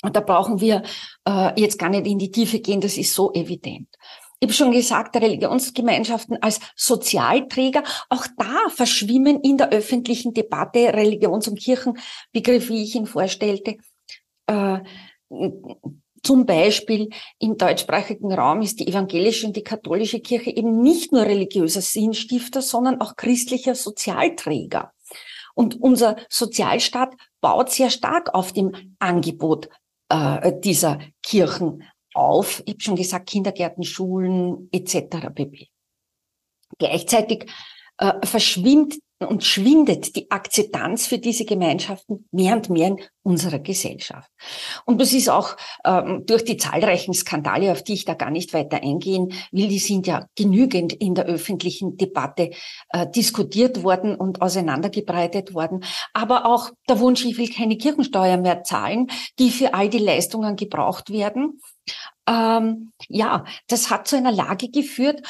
da 0.01 0.21
brauchen 0.21 0.61
wir 0.61 0.83
äh, 1.27 1.59
jetzt 1.59 1.77
gar 1.77 1.89
nicht 1.89 2.07
in 2.07 2.19
die 2.19 2.31
Tiefe 2.31 2.59
gehen, 2.59 2.81
das 2.81 2.97
ist 2.97 3.13
so 3.13 3.33
evident 3.33 3.87
ich 4.39 4.45
habe 4.45 4.53
schon 4.53 4.71
gesagt, 4.71 5.17
Religionsgemeinschaften 5.17 6.41
als 6.41 6.61
Sozialträger, 6.75 7.83
auch 8.07 8.25
da 8.37 8.69
verschwimmen 8.69 9.41
in 9.41 9.57
der 9.57 9.69
öffentlichen 9.69 10.33
Debatte 10.33 10.93
Religions- 10.93 11.49
und 11.49 11.59
Kirchenbegriff, 11.59 12.69
wie 12.69 12.83
ich 12.83 12.95
ihn 12.95 13.05
vorstellte. 13.05 13.75
Äh, 14.47 14.79
zum 16.23 16.45
Beispiel 16.45 17.09
im 17.37 17.57
deutschsprachigen 17.57 18.31
Raum 18.31 18.61
ist 18.61 18.79
die 18.79 18.87
evangelische 18.87 19.47
und 19.47 19.57
die 19.57 19.63
katholische 19.63 20.21
Kirche 20.21 20.51
eben 20.51 20.81
nicht 20.81 21.11
nur 21.11 21.23
religiöser 21.23 21.81
Sinnstifter, 21.81 22.61
sondern 22.61 23.01
auch 23.01 23.17
christlicher 23.17 23.75
Sozialträger. 23.75 24.93
Und 25.53 25.81
unser 25.81 26.15
Sozialstaat 26.29 27.13
baut 27.41 27.71
sehr 27.71 27.89
stark 27.89 28.33
auf 28.33 28.53
dem 28.53 28.95
Angebot 28.99 29.69
äh, 30.09 30.59
dieser 30.59 30.99
Kirchen 31.23 31.83
auf. 32.13 32.61
Ich 32.65 32.73
habe 32.73 32.81
schon 32.81 32.95
gesagt, 32.95 33.29
Kindergärten, 33.29 33.83
Schulen 33.83 34.69
etc. 34.71 35.29
pp. 35.33 35.69
Gleichzeitig 36.77 37.49
äh, 37.97 38.13
verschwimmt 38.25 38.95
und 39.27 39.43
schwindet 39.43 40.15
die 40.15 40.31
Akzeptanz 40.31 41.07
für 41.07 41.19
diese 41.19 41.45
Gemeinschaften 41.45 42.27
mehr 42.31 42.55
und 42.55 42.69
mehr 42.69 42.87
in 42.87 42.99
unserer 43.23 43.59
Gesellschaft. 43.59 44.29
Und 44.85 45.01
das 45.01 45.13
ist 45.13 45.29
auch 45.29 45.57
ähm, 45.85 46.25
durch 46.25 46.45
die 46.45 46.57
zahlreichen 46.57 47.13
Skandale, 47.13 47.71
auf 47.71 47.83
die 47.83 47.93
ich 47.93 48.05
da 48.05 48.13
gar 48.13 48.31
nicht 48.31 48.53
weiter 48.53 48.81
eingehen 48.81 49.33
will, 49.51 49.67
die 49.67 49.79
sind 49.79 50.07
ja 50.07 50.25
genügend 50.35 50.93
in 50.93 51.15
der 51.15 51.25
öffentlichen 51.25 51.97
Debatte 51.97 52.51
äh, 52.89 53.07
diskutiert 53.07 53.83
worden 53.83 54.15
und 54.15 54.41
auseinandergebreitet 54.41 55.53
worden. 55.53 55.83
Aber 56.13 56.45
auch 56.45 56.71
der 56.87 56.99
Wunsch, 56.99 57.25
ich 57.25 57.37
will 57.37 57.49
keine 57.49 57.77
Kirchensteuer 57.77 58.37
mehr 58.37 58.63
zahlen, 58.63 59.07
die 59.37 59.51
für 59.51 59.73
all 59.73 59.89
die 59.89 59.99
Leistungen 59.99 60.55
gebraucht 60.55 61.11
werden. 61.11 61.59
Ähm, 62.27 62.91
ja, 63.07 63.43
das 63.67 63.89
hat 63.89 64.07
zu 64.07 64.15
einer 64.15 64.31
Lage 64.31 64.69
geführt, 64.69 65.21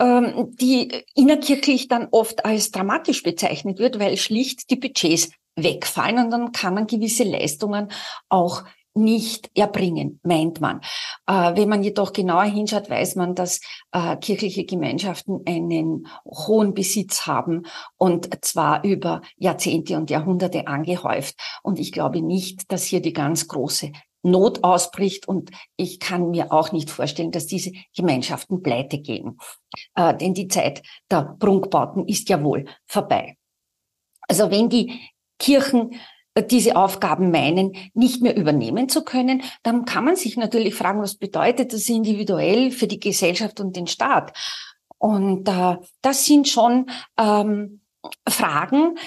ähm, 0.00 0.54
die 0.60 1.04
innerkirchlich 1.14 1.88
dann 1.88 2.08
oft 2.10 2.44
als 2.44 2.70
dramatisch 2.70 3.22
bezeichnet 3.22 3.78
wird, 3.78 3.98
weil 3.98 4.16
schlicht 4.16 4.70
die 4.70 4.76
Budgets 4.76 5.30
wegfallen 5.56 6.18
und 6.24 6.30
dann 6.30 6.52
kann 6.52 6.74
man 6.74 6.86
gewisse 6.86 7.24
Leistungen 7.24 7.90
auch 8.28 8.64
nicht 8.94 9.50
erbringen, 9.56 10.20
meint 10.22 10.60
man. 10.60 10.80
Äh, 11.26 11.56
wenn 11.56 11.68
man 11.68 11.82
jedoch 11.82 12.12
genauer 12.12 12.44
hinschaut, 12.44 12.90
weiß 12.90 13.16
man, 13.16 13.34
dass 13.34 13.60
äh, 13.92 14.16
kirchliche 14.16 14.64
Gemeinschaften 14.64 15.40
einen 15.46 16.08
hohen 16.24 16.74
Besitz 16.74 17.26
haben 17.26 17.64
und 17.96 18.44
zwar 18.44 18.84
über 18.84 19.22
Jahrzehnte 19.36 19.96
und 19.96 20.10
Jahrhunderte 20.10 20.66
angehäuft. 20.66 21.36
Und 21.62 21.78
ich 21.78 21.92
glaube 21.92 22.22
nicht, 22.22 22.70
dass 22.72 22.84
hier 22.84 23.00
die 23.00 23.12
ganz 23.12 23.48
große 23.48 23.92
Not 24.30 24.64
ausbricht 24.64 25.28
und 25.28 25.50
ich 25.76 26.00
kann 26.00 26.30
mir 26.30 26.52
auch 26.52 26.72
nicht 26.72 26.90
vorstellen, 26.90 27.30
dass 27.30 27.46
diese 27.46 27.72
Gemeinschaften 27.96 28.62
pleite 28.62 28.98
gehen. 28.98 29.38
Äh, 29.94 30.16
denn 30.16 30.34
die 30.34 30.48
Zeit 30.48 30.82
der 31.10 31.36
Prunkbauten 31.38 32.06
ist 32.06 32.28
ja 32.28 32.42
wohl 32.42 32.64
vorbei. 32.86 33.36
Also 34.28 34.50
wenn 34.50 34.68
die 34.68 35.00
Kirchen 35.38 35.94
äh, 36.34 36.42
diese 36.42 36.76
Aufgaben 36.76 37.30
meinen, 37.30 37.72
nicht 37.94 38.22
mehr 38.22 38.36
übernehmen 38.36 38.88
zu 38.88 39.04
können, 39.04 39.42
dann 39.62 39.84
kann 39.84 40.04
man 40.04 40.16
sich 40.16 40.36
natürlich 40.36 40.74
fragen, 40.74 41.00
was 41.00 41.16
bedeutet 41.16 41.72
das 41.72 41.88
individuell 41.88 42.70
für 42.70 42.86
die 42.86 43.00
Gesellschaft 43.00 43.60
und 43.60 43.76
den 43.76 43.86
Staat? 43.86 44.36
Und 44.98 45.48
äh, 45.48 45.76
das 46.02 46.24
sind 46.24 46.48
schon 46.48 46.90
ähm, 47.18 47.80
Fragen, 48.28 48.98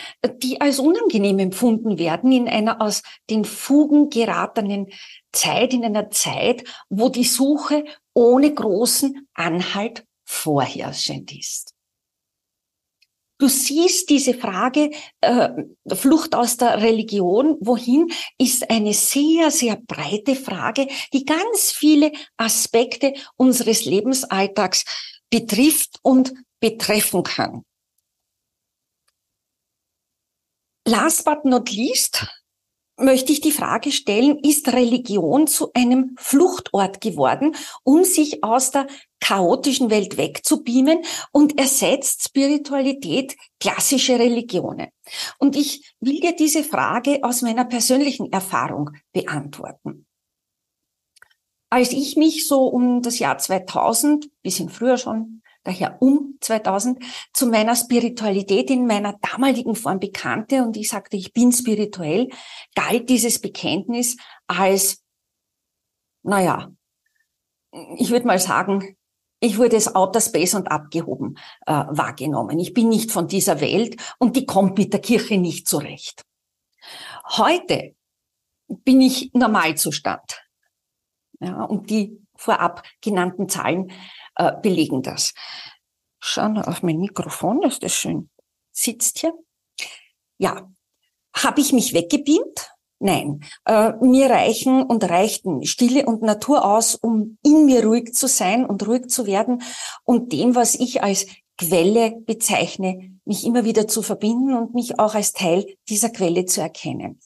die 0.41 0.59
als 0.59 0.79
unangenehm 0.79 1.39
empfunden 1.39 1.97
werden 1.97 2.31
in 2.31 2.47
einer 2.47 2.81
aus 2.81 3.03
den 3.29 3.45
Fugen 3.45 4.09
geratenen 4.09 4.87
Zeit, 5.31 5.73
in 5.73 5.85
einer 5.85 6.09
Zeit, 6.11 6.63
wo 6.89 7.09
die 7.09 7.23
Suche 7.23 7.85
ohne 8.13 8.53
großen 8.53 9.27
Anhalt 9.33 10.05
vorherrschend 10.25 11.31
ist. 11.31 11.73
Du 13.41 13.47
siehst 13.47 14.11
diese 14.11 14.35
Frage 14.35 14.91
äh, 15.21 15.49
Flucht 15.87 16.35
aus 16.35 16.57
der 16.57 16.79
Religion, 16.79 17.57
wohin, 17.59 18.11
ist 18.37 18.69
eine 18.69 18.93
sehr, 18.93 19.49
sehr 19.49 19.77
breite 19.77 20.35
Frage, 20.35 20.87
die 21.11 21.25
ganz 21.25 21.71
viele 21.71 22.11
Aspekte 22.37 23.13
unseres 23.37 23.85
Lebensalltags 23.85 24.85
betrifft 25.31 25.97
und 26.03 26.33
betreffen 26.59 27.23
kann. 27.23 27.65
Last 30.85 31.25
but 31.25 31.45
not 31.45 31.71
least 31.71 32.25
möchte 32.97 33.31
ich 33.31 33.41
die 33.41 33.51
Frage 33.51 33.91
stellen, 33.91 34.39
ist 34.39 34.67
Religion 34.69 35.47
zu 35.47 35.71
einem 35.73 36.15
Fluchtort 36.17 37.01
geworden, 37.01 37.55
um 37.83 38.03
sich 38.03 38.43
aus 38.43 38.71
der 38.71 38.87
chaotischen 39.19 39.89
Welt 39.89 40.17
wegzubeamen 40.17 41.03
und 41.31 41.59
ersetzt 41.59 42.23
Spiritualität 42.23 43.35
klassische 43.59 44.17
Religionen? 44.17 44.87
Und 45.37 45.55
ich 45.55 45.93
will 45.99 46.19
dir 46.19 46.35
diese 46.35 46.63
Frage 46.63 47.19
aus 47.23 47.41
meiner 47.41 47.65
persönlichen 47.65 48.31
Erfahrung 48.31 48.91
beantworten. 49.13 50.05
Als 51.69 51.91
ich 51.93 52.17
mich 52.17 52.47
so 52.47 52.65
um 52.65 53.01
das 53.01 53.19
Jahr 53.19 53.37
2000, 53.37 54.29
bisschen 54.41 54.69
früher 54.69 54.97
schon, 54.97 55.41
daher 55.63 56.01
um 56.01 56.37
2000, 56.41 57.03
zu 57.33 57.47
meiner 57.47 57.75
Spiritualität 57.75 58.69
in 58.69 58.87
meiner 58.87 59.17
damaligen 59.21 59.75
Form 59.75 59.99
bekannte 59.99 60.63
und 60.63 60.77
ich 60.77 60.89
sagte, 60.89 61.17
ich 61.17 61.33
bin 61.33 61.51
spirituell, 61.51 62.29
galt 62.75 63.09
dieses 63.09 63.39
Bekenntnis 63.39 64.17
als, 64.47 65.03
naja, 66.23 66.71
ich 67.97 68.09
würde 68.09 68.27
mal 68.27 68.39
sagen, 68.39 68.97
ich 69.39 69.57
wurde 69.57 69.75
als 69.75 69.95
Outer 69.95 70.21
Space 70.21 70.53
und 70.53 70.69
abgehoben 70.69 71.37
äh, 71.65 71.73
wahrgenommen. 71.89 72.59
Ich 72.59 72.73
bin 72.73 72.89
nicht 72.89 73.11
von 73.11 73.27
dieser 73.27 73.59
Welt 73.59 73.99
und 74.19 74.35
die 74.35 74.45
kommt 74.45 74.77
mit 74.77 74.93
der 74.93 75.01
Kirche 75.01 75.37
nicht 75.37 75.67
zurecht. 75.67 76.23
Heute 77.37 77.95
bin 78.67 79.01
ich 79.01 79.31
Normalzustand. 79.33 80.43
Ja, 81.39 81.63
und 81.63 81.89
die 81.89 82.19
vorab 82.35 82.83
genannten 83.01 83.49
Zahlen 83.49 83.91
äh, 84.35 84.53
belegen 84.61 85.01
das. 85.01 85.33
Schauen 86.19 86.53
wir 86.53 86.67
auf 86.67 86.83
mein 86.83 86.99
Mikrofon, 86.99 87.61
dass 87.61 87.79
das 87.79 87.93
schön 87.93 88.29
sitzt 88.71 89.19
hier. 89.19 89.33
Ja, 90.37 90.71
habe 91.33 91.61
ich 91.61 91.73
mich 91.73 91.93
weggebeamt? 91.93 92.71
Nein, 92.99 93.43
äh, 93.65 93.93
mir 94.01 94.29
reichen 94.29 94.83
und 94.83 95.03
reichten 95.03 95.65
Stille 95.65 96.05
und 96.05 96.21
Natur 96.21 96.63
aus, 96.63 96.93
um 96.93 97.39
in 97.43 97.65
mir 97.65 97.83
ruhig 97.83 98.13
zu 98.13 98.27
sein 98.27 98.63
und 98.63 98.87
ruhig 98.87 99.07
zu 99.07 99.25
werden 99.25 99.63
und 100.03 100.31
dem, 100.33 100.53
was 100.53 100.75
ich 100.75 101.01
als 101.01 101.25
Quelle 101.57 102.11
bezeichne, 102.25 103.19
mich 103.25 103.43
immer 103.45 103.65
wieder 103.65 103.87
zu 103.87 104.03
verbinden 104.03 104.55
und 104.55 104.75
mich 104.75 104.99
auch 104.99 105.15
als 105.15 105.33
Teil 105.33 105.65
dieser 105.89 106.09
Quelle 106.09 106.45
zu 106.45 106.61
erkennen. 106.61 107.19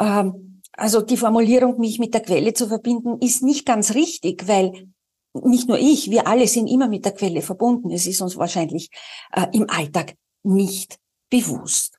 Ähm, 0.00 0.62
also 0.72 1.02
die 1.02 1.16
Formulierung, 1.16 1.78
mich 1.78 1.98
mit 2.00 2.14
der 2.14 2.22
Quelle 2.22 2.52
zu 2.52 2.66
verbinden, 2.66 3.18
ist 3.20 3.42
nicht 3.42 3.66
ganz 3.66 3.94
richtig, 3.94 4.48
weil 4.48 4.88
nicht 5.34 5.68
nur 5.68 5.78
ich, 5.78 6.10
wir 6.10 6.26
alle 6.26 6.46
sind 6.48 6.66
immer 6.66 6.88
mit 6.88 7.04
der 7.04 7.12
Quelle 7.12 7.42
verbunden. 7.42 7.90
Es 7.90 8.06
ist 8.06 8.20
uns 8.20 8.36
wahrscheinlich 8.36 8.90
äh, 9.32 9.46
im 9.52 9.68
Alltag 9.70 10.14
nicht 10.42 10.98
bewusst. 11.28 11.98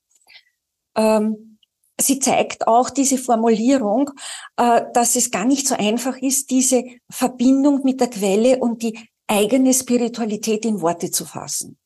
Ähm, 0.96 1.58
sie 2.00 2.20
zeigt 2.20 2.68
auch 2.68 2.90
diese 2.90 3.18
Formulierung, 3.18 4.12
äh, 4.58 4.84
dass 4.94 5.16
es 5.16 5.32
gar 5.32 5.46
nicht 5.46 5.68
so 5.68 5.76
einfach 5.76 6.18
ist, 6.18 6.50
diese 6.50 6.84
Verbindung 7.10 7.84
mit 7.84 8.02
der 8.02 8.10
Quelle 8.10 8.60
und 8.60 8.82
die 8.84 9.00
eigene 9.28 9.74
Spiritualität 9.74 10.66
in 10.66 10.82
Worte 10.82 11.10
zu 11.10 11.26
fassen. 11.26 11.78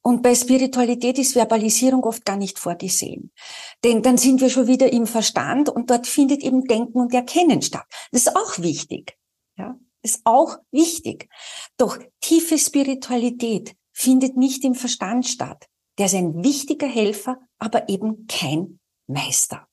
Und 0.00 0.22
bei 0.22 0.34
Spiritualität 0.34 1.18
ist 1.18 1.34
Verbalisierung 1.34 2.04
oft 2.04 2.24
gar 2.24 2.36
nicht 2.36 2.58
vorgesehen. 2.58 3.32
Denn 3.82 4.00
dann 4.00 4.16
sind 4.16 4.40
wir 4.40 4.48
schon 4.48 4.68
wieder 4.68 4.92
im 4.92 5.06
Verstand 5.06 5.68
und 5.68 5.90
dort 5.90 6.06
findet 6.06 6.42
eben 6.42 6.64
Denken 6.64 6.98
und 6.98 7.12
Erkennen 7.12 7.60
statt. 7.62 7.84
Das 8.12 8.22
ist 8.22 8.36
auch 8.36 8.58
wichtig. 8.58 9.18
Ja, 9.56 9.76
ist 10.02 10.20
auch 10.24 10.58
wichtig. 10.70 11.28
Doch 11.76 11.98
tiefe 12.20 12.58
Spiritualität 12.58 13.76
findet 13.92 14.36
nicht 14.36 14.64
im 14.64 14.74
Verstand 14.74 15.26
statt. 15.26 15.66
Der 15.98 16.06
ist 16.06 16.14
ein 16.14 16.44
wichtiger 16.44 16.86
Helfer, 16.86 17.38
aber 17.58 17.88
eben 17.88 18.26
kein 18.26 18.78
Meister. 19.06 19.66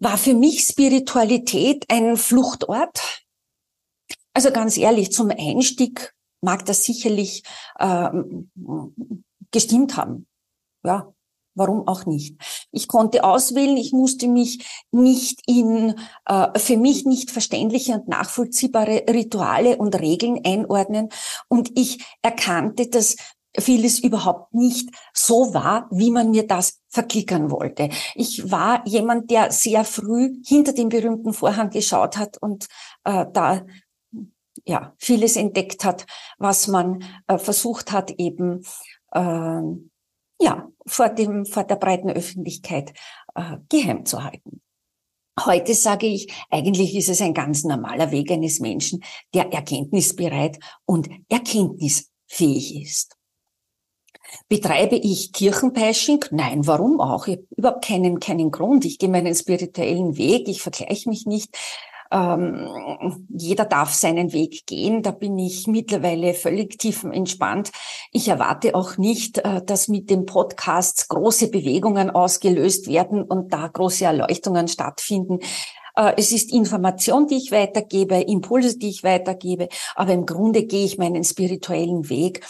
War 0.00 0.18
für 0.18 0.34
mich 0.34 0.64
Spiritualität 0.64 1.84
ein 1.88 2.16
Fluchtort? 2.16 3.24
Also 4.32 4.52
ganz 4.52 4.76
ehrlich, 4.76 5.12
zum 5.12 5.30
Einstieg 5.30 6.14
mag 6.40 6.64
das 6.66 6.84
sicherlich 6.84 7.42
äh, 7.78 8.10
gestimmt 9.50 9.96
haben. 9.96 10.28
Ja, 10.84 11.12
warum 11.58 11.86
auch 11.86 12.06
nicht? 12.06 12.36
Ich 12.70 12.88
konnte 12.88 13.24
auswählen, 13.24 13.76
ich 13.76 13.92
musste 13.92 14.28
mich 14.28 14.64
nicht 14.90 15.40
in 15.46 15.94
äh, 16.26 16.58
für 16.58 16.76
mich 16.76 17.04
nicht 17.04 17.30
verständliche 17.30 17.94
und 17.94 18.08
nachvollziehbare 18.08 19.04
Rituale 19.10 19.76
und 19.76 19.98
Regeln 19.98 20.40
einordnen 20.44 21.08
und 21.48 21.78
ich 21.78 22.04
erkannte, 22.22 22.88
dass 22.88 23.16
vieles 23.58 23.98
überhaupt 23.98 24.54
nicht 24.54 24.90
so 25.12 25.52
war, 25.54 25.88
wie 25.90 26.10
man 26.10 26.30
mir 26.30 26.46
das 26.46 26.80
verklickern 26.88 27.50
wollte. 27.50 27.88
Ich 28.14 28.50
war 28.50 28.86
jemand, 28.86 29.30
der 29.30 29.50
sehr 29.50 29.84
früh 29.84 30.36
hinter 30.46 30.72
den 30.72 30.88
berühmten 30.88 31.32
Vorhang 31.32 31.70
geschaut 31.70 32.16
hat 32.16 32.38
und 32.40 32.66
äh, 33.04 33.26
da 33.32 33.62
ja, 34.64 34.94
vieles 34.98 35.36
entdeckt 35.36 35.84
hat, 35.84 36.06
was 36.38 36.68
man 36.68 37.04
äh, 37.26 37.38
versucht 37.38 37.92
hat, 37.92 38.10
eben 38.12 38.64
äh, 39.12 39.60
ja, 40.40 40.68
vor, 40.86 41.08
dem, 41.08 41.46
vor 41.46 41.64
der 41.64 41.76
breiten 41.76 42.10
Öffentlichkeit 42.10 42.92
äh, 43.34 43.56
geheim 43.68 44.04
zu 44.04 44.22
halten. 44.22 44.62
Heute 45.44 45.74
sage 45.74 46.06
ich, 46.06 46.32
eigentlich 46.50 46.96
ist 46.96 47.08
es 47.08 47.20
ein 47.20 47.34
ganz 47.34 47.64
normaler 47.64 48.10
Weg 48.10 48.30
eines 48.30 48.58
Menschen, 48.58 49.04
der 49.34 49.52
erkenntnisbereit 49.52 50.58
und 50.84 51.08
erkenntnisfähig 51.28 52.82
ist. 52.82 53.14
Betreibe 54.48 54.96
ich 54.96 55.32
Kirchenbashing? 55.32 56.24
Nein, 56.32 56.66
warum 56.66 57.00
auch? 57.00 57.26
Ich 57.26 57.36
habe 57.36 57.46
überhaupt 57.56 57.84
keinen, 57.84 58.20
keinen 58.20 58.50
Grund. 58.50 58.84
Ich 58.84 58.98
gehe 58.98 59.08
meinen 59.08 59.34
spirituellen 59.34 60.16
Weg, 60.16 60.48
ich 60.48 60.60
vergleiche 60.60 61.08
mich 61.08 61.24
nicht 61.24 61.56
ähm, 62.10 63.26
jeder 63.28 63.64
darf 63.64 63.92
seinen 63.92 64.32
Weg 64.32 64.66
gehen. 64.66 65.02
Da 65.02 65.10
bin 65.10 65.38
ich 65.38 65.66
mittlerweile 65.66 66.34
völlig 66.34 66.78
tiefenentspannt. 66.78 67.70
Ich 68.12 68.28
erwarte 68.28 68.74
auch 68.74 68.96
nicht, 68.96 69.38
äh, 69.38 69.62
dass 69.64 69.88
mit 69.88 70.10
den 70.10 70.26
Podcasts 70.26 71.08
große 71.08 71.50
Bewegungen 71.50 72.10
ausgelöst 72.10 72.88
werden 72.88 73.22
und 73.22 73.52
da 73.52 73.68
große 73.68 74.04
Erleuchtungen 74.04 74.68
stattfinden. 74.68 75.40
Äh, 75.96 76.14
es 76.16 76.32
ist 76.32 76.52
Information, 76.52 77.26
die 77.26 77.36
ich 77.36 77.52
weitergebe, 77.52 78.16
Impulse, 78.16 78.78
die 78.78 78.88
ich 78.88 79.04
weitergebe, 79.04 79.68
aber 79.94 80.12
im 80.12 80.26
Grunde 80.26 80.64
gehe 80.64 80.84
ich 80.84 80.98
meinen 80.98 81.24
spirituellen 81.24 82.08
Weg 82.08 82.46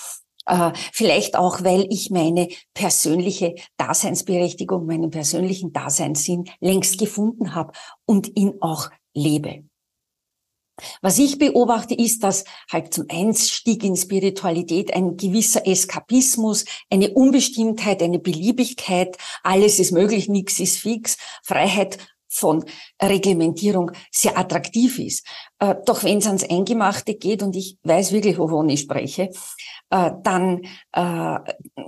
äh, 0.49 0.73
vielleicht 0.93 1.37
auch, 1.37 1.63
weil 1.63 1.87
ich 1.91 2.11
meine 2.11 2.49
persönliche 2.75 3.55
Daseinsberechtigung, 3.77 4.87
meinen 4.87 5.11
persönlichen 5.11 5.73
Daseinssinn 5.73 6.45
längst 6.61 6.99
gefunden 6.99 7.55
habe 7.55 7.73
und 8.07 8.37
ihn 8.37 8.55
auch 8.61 8.91
lebe. 9.19 9.65
Was 11.03 11.19
ich 11.19 11.39
beobachte, 11.39 11.95
ist, 11.95 12.23
dass 12.23 12.45
halt 12.71 12.95
zum 12.95 13.07
Einstieg 13.09 13.83
in 13.83 13.97
Spiritualität 13.97 14.95
ein 14.95 15.17
gewisser 15.17 15.67
Eskapismus, 15.67 16.65
eine 16.91 17.11
Unbestimmtheit, 17.11 18.03
eine 18.03 18.19
Beliebigkeit, 18.19 19.17
alles 19.43 19.79
ist 19.79 19.93
möglich, 19.93 20.29
nichts 20.29 20.61
ist 20.61 20.79
fix, 20.79 21.17
Freiheit 21.43 21.99
von 22.29 22.65
Reglementierung 23.03 23.91
sehr 24.13 24.39
attraktiv 24.39 24.99
ist. 24.99 25.27
Äh, 25.59 25.75
doch 25.85 26.05
wenn 26.05 26.19
es 26.19 26.27
ans 26.27 26.49
Eingemachte 26.49 27.15
geht, 27.15 27.43
und 27.43 27.57
ich 27.57 27.79
weiß 27.83 28.13
wirklich, 28.13 28.39
wovon 28.39 28.69
ich 28.69 28.81
spreche, 28.81 29.31
äh, 29.91 30.11
dann 30.23 30.63
äh, 30.93 31.39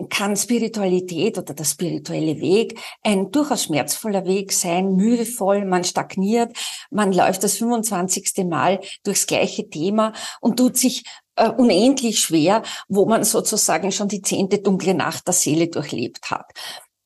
kann 0.08 0.36
Spiritualität 0.36 1.38
oder 1.38 1.54
der 1.54 1.64
spirituelle 1.64 2.40
Weg 2.40 2.80
ein 3.02 3.30
durchaus 3.30 3.64
schmerzvoller 3.64 4.24
Weg 4.24 4.52
sein, 4.52 4.94
mühevoll, 4.94 5.64
man 5.64 5.84
stagniert, 5.84 6.56
man 6.90 7.12
läuft 7.12 7.44
das 7.44 7.58
25. 7.58 8.44
Mal 8.46 8.80
durchs 9.04 9.26
gleiche 9.26 9.68
Thema 9.68 10.12
und 10.40 10.56
tut 10.56 10.76
sich 10.76 11.04
äh, 11.36 11.48
unendlich 11.48 12.20
schwer, 12.20 12.62
wo 12.88 13.06
man 13.06 13.24
sozusagen 13.24 13.92
schon 13.92 14.08
die 14.08 14.22
zehnte 14.22 14.58
dunkle 14.58 14.94
Nacht 14.94 15.26
der 15.26 15.34
Seele 15.34 15.68
durchlebt 15.68 16.30
hat. 16.30 16.52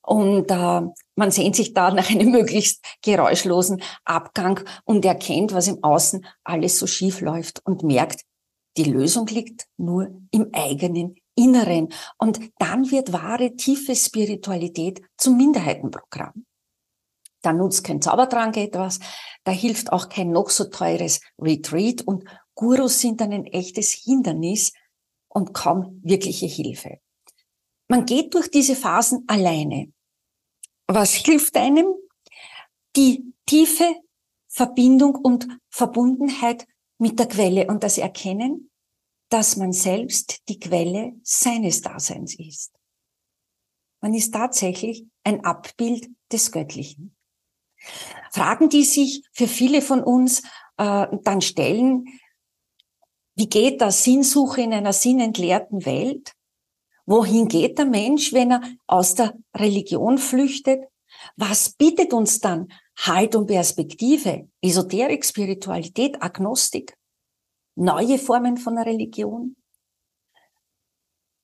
Und 0.06 0.50
äh, 0.50 0.80
man 1.16 1.30
sehnt 1.30 1.56
sich 1.56 1.72
da 1.72 1.90
nach 1.90 2.10
einem 2.10 2.30
möglichst 2.32 2.84
geräuschlosen 3.02 3.82
Abgang 4.04 4.60
und 4.84 5.04
erkennt, 5.04 5.52
was 5.52 5.68
im 5.68 5.82
Außen 5.82 6.26
alles 6.44 6.78
so 6.78 6.86
schief 6.86 7.20
läuft 7.20 7.64
und 7.64 7.82
merkt, 7.82 8.22
die 8.76 8.84
Lösung 8.84 9.26
liegt 9.28 9.66
nur 9.76 10.10
im 10.30 10.50
eigenen 10.52 11.14
Inneren. 11.36 11.88
Und 12.18 12.40
dann 12.58 12.90
wird 12.90 13.12
wahre, 13.12 13.54
tiefe 13.54 13.94
Spiritualität 13.94 15.00
zum 15.16 15.36
Minderheitenprogramm. 15.36 16.44
Da 17.42 17.52
nutzt 17.52 17.84
kein 17.84 18.00
Zaubertrank 18.00 18.56
etwas, 18.56 19.00
da 19.44 19.52
hilft 19.52 19.92
auch 19.92 20.08
kein 20.08 20.30
noch 20.30 20.48
so 20.48 20.64
teures 20.64 21.20
Retreat 21.38 22.00
und 22.02 22.24
Gurus 22.54 23.00
sind 23.00 23.20
dann 23.20 23.32
ein 23.32 23.44
echtes 23.44 23.92
Hindernis 23.92 24.72
und 25.28 25.52
kaum 25.52 26.00
wirkliche 26.02 26.46
Hilfe. 26.46 27.00
Man 27.88 28.06
geht 28.06 28.34
durch 28.34 28.50
diese 28.50 28.76
Phasen 28.76 29.24
alleine. 29.26 29.92
Was 30.86 31.14
hilft 31.14 31.56
einem? 31.56 31.86
Die 32.96 33.32
tiefe 33.46 33.96
Verbindung 34.48 35.16
und 35.16 35.48
Verbundenheit 35.68 36.66
mit 36.98 37.18
der 37.18 37.26
Quelle 37.26 37.66
und 37.66 37.82
das 37.82 37.98
Erkennen, 37.98 38.70
dass 39.28 39.56
man 39.56 39.72
selbst 39.72 40.48
die 40.48 40.60
Quelle 40.60 41.14
seines 41.22 41.80
Daseins 41.80 42.38
ist. 42.38 42.72
Man 44.00 44.14
ist 44.14 44.32
tatsächlich 44.32 45.06
ein 45.24 45.44
Abbild 45.44 46.08
des 46.30 46.52
Göttlichen. 46.52 47.16
Fragen, 48.30 48.68
die 48.68 48.84
sich 48.84 49.22
für 49.32 49.48
viele 49.48 49.82
von 49.82 50.02
uns 50.02 50.42
äh, 50.76 51.06
dann 51.22 51.40
stellen, 51.40 52.04
wie 53.34 53.48
geht 53.48 53.80
das 53.80 54.04
Sinnsuche 54.04 54.62
in 54.62 54.72
einer 54.72 54.92
sinnentleerten 54.92 55.84
Welt? 55.84 56.34
Wohin 57.06 57.48
geht 57.48 57.78
der 57.78 57.84
Mensch, 57.84 58.32
wenn 58.32 58.52
er 58.52 58.62
aus 58.86 59.14
der 59.14 59.34
Religion 59.54 60.18
flüchtet? 60.18 60.84
Was 61.36 61.70
bietet 61.70 62.12
uns 62.12 62.40
dann 62.40 62.68
Halt 62.96 63.34
und 63.34 63.46
Perspektive? 63.46 64.48
Esoterik, 64.60 65.24
Spiritualität, 65.24 66.22
Agnostik? 66.22 66.96
Neue 67.76 68.18
Formen 68.18 68.56
von 68.56 68.76
der 68.76 68.86
Religion? 68.86 69.56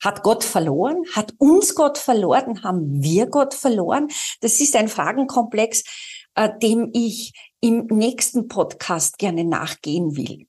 Hat 0.03 0.23
Gott 0.23 0.44
verloren? 0.44 1.05
Hat 1.14 1.35
uns 1.38 1.75
Gott 1.75 1.99
verloren? 1.99 2.62
Haben 2.62 3.03
wir 3.03 3.27
Gott 3.27 3.53
verloren? 3.53 4.09
Das 4.40 4.61
ist 4.61 4.75
ein 4.77 4.88
Fragenkomplex, 4.88 5.85
äh, 6.37 6.49
dem 6.62 6.90
ich 6.94 7.33
im 7.61 7.87
nächsten 7.87 8.49
Podcast 8.49 9.18
gerne 9.18 9.44
nachgehen 9.44 10.16
will. 10.16 10.46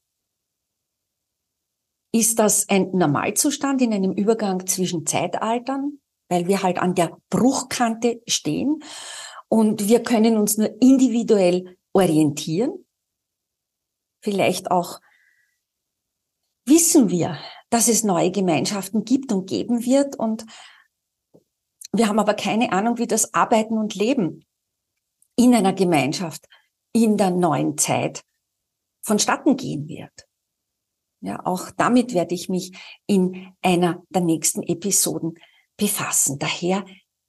Ist 2.14 2.40
das 2.40 2.68
ein 2.68 2.92
Normalzustand 2.92 3.82
in 3.82 3.94
einem 3.94 4.12
Übergang 4.12 4.68
zwischen 4.68 5.06
Zeitaltern, 5.06 6.00
weil 6.30 6.48
wir 6.48 6.62
halt 6.62 6.78
an 6.78 6.94
der 6.94 7.18
Bruchkante 7.30 8.22
stehen 8.28 8.84
und 9.48 9.88
wir 9.88 10.04
können 10.04 10.38
uns 10.38 10.58
nur 10.58 10.70
individuell 10.82 11.78
orientieren? 11.94 12.86
Vielleicht 14.22 14.72
auch 14.72 15.00
wissen 16.66 17.10
wir, 17.10 17.38
dass 17.70 17.88
es 17.88 18.04
neue 18.04 18.32
Gemeinschaften 18.32 19.06
gibt 19.06 19.32
und 19.32 19.48
geben 19.48 19.86
wird 19.86 20.18
und 20.18 20.46
wir 21.94 22.08
haben 22.08 22.20
aber 22.20 22.34
keine 22.34 22.72
Ahnung, 22.72 22.98
wie 22.98 23.08
das 23.08 23.34
Arbeiten 23.34 23.78
und 23.78 23.96
Leben 23.96 24.46
in 25.36 25.54
einer 25.56 25.74
Gemeinschaft 25.74 26.48
in 26.94 27.18
der 27.18 27.32
neuen 27.32 27.78
Zeit 27.78 28.22
vonstatten 29.02 29.58
gehen 29.58 29.88
wird. 29.88 30.28
Ja, 31.22 31.46
auch 31.46 31.70
damit 31.78 32.14
werde 32.14 32.34
ich 32.34 32.50
mich 32.50 32.72
in 33.06 33.54
einer 33.62 34.04
der 34.10 34.24
nächsten 34.24 34.64
Episoden 34.64 35.36
befassen. 35.78 36.40
Daher 36.40 36.84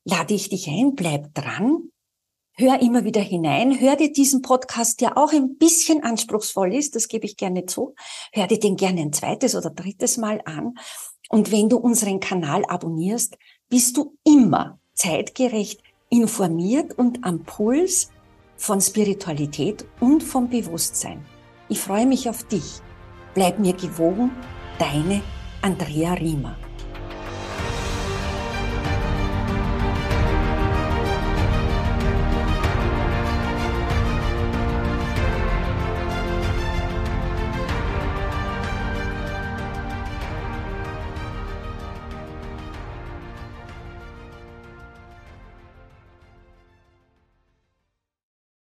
lade 0.05 0.34
ich 0.34 0.49
dich 0.49 0.66
ein, 0.68 0.95
bleib 0.95 1.34
dran, 1.34 1.90
hör 2.55 2.80
immer 2.80 3.05
wieder 3.05 3.20
hinein, 3.20 3.78
hör 3.80 3.97
dir 3.97 4.12
diesen 4.12 4.43
Podcast, 4.43 5.01
der 5.01 5.16
auch 5.16 5.32
ein 5.32 5.57
bisschen 5.57 6.03
anspruchsvoll 6.03 6.74
ist, 6.74 6.97
das 6.97 7.09
gebe 7.09 7.26
ich 7.26 7.36
gerne 7.36 7.66
zu, 7.66 7.95
hör 8.32 8.47
dir 8.47 8.59
den 8.59 8.76
gerne 8.76 9.03
ein 9.03 9.12
zweites 9.12 9.55
oder 9.55 9.70
drittes 9.70 10.16
Mal 10.16 10.40
an 10.45 10.74
Und 11.28 11.51
wenn 11.51 11.68
du 11.68 11.76
unseren 11.78 12.20
Kanal 12.20 12.64
abonnierst, 12.66 13.36
bist 13.68 13.97
du 13.97 14.16
immer 14.24 14.80
zeitgerecht 14.95 15.82
informiert 16.11 16.99
und 16.99 17.24
am 17.24 17.45
Puls 17.45 18.11
von 18.57 18.80
Spiritualität 18.80 19.86
und 20.01 20.22
vom 20.22 20.51
Bewusstsein. 20.51 21.24
Ich 21.68 21.80
freue 21.80 22.07
mich 22.07 22.28
auf 22.28 22.43
dich. 22.45 22.82
Bleib 23.34 23.58
mir 23.58 23.72
gewogen, 23.72 24.30
deine 24.78 25.22
Andrea 25.62 26.12
Riemer. 26.12 26.56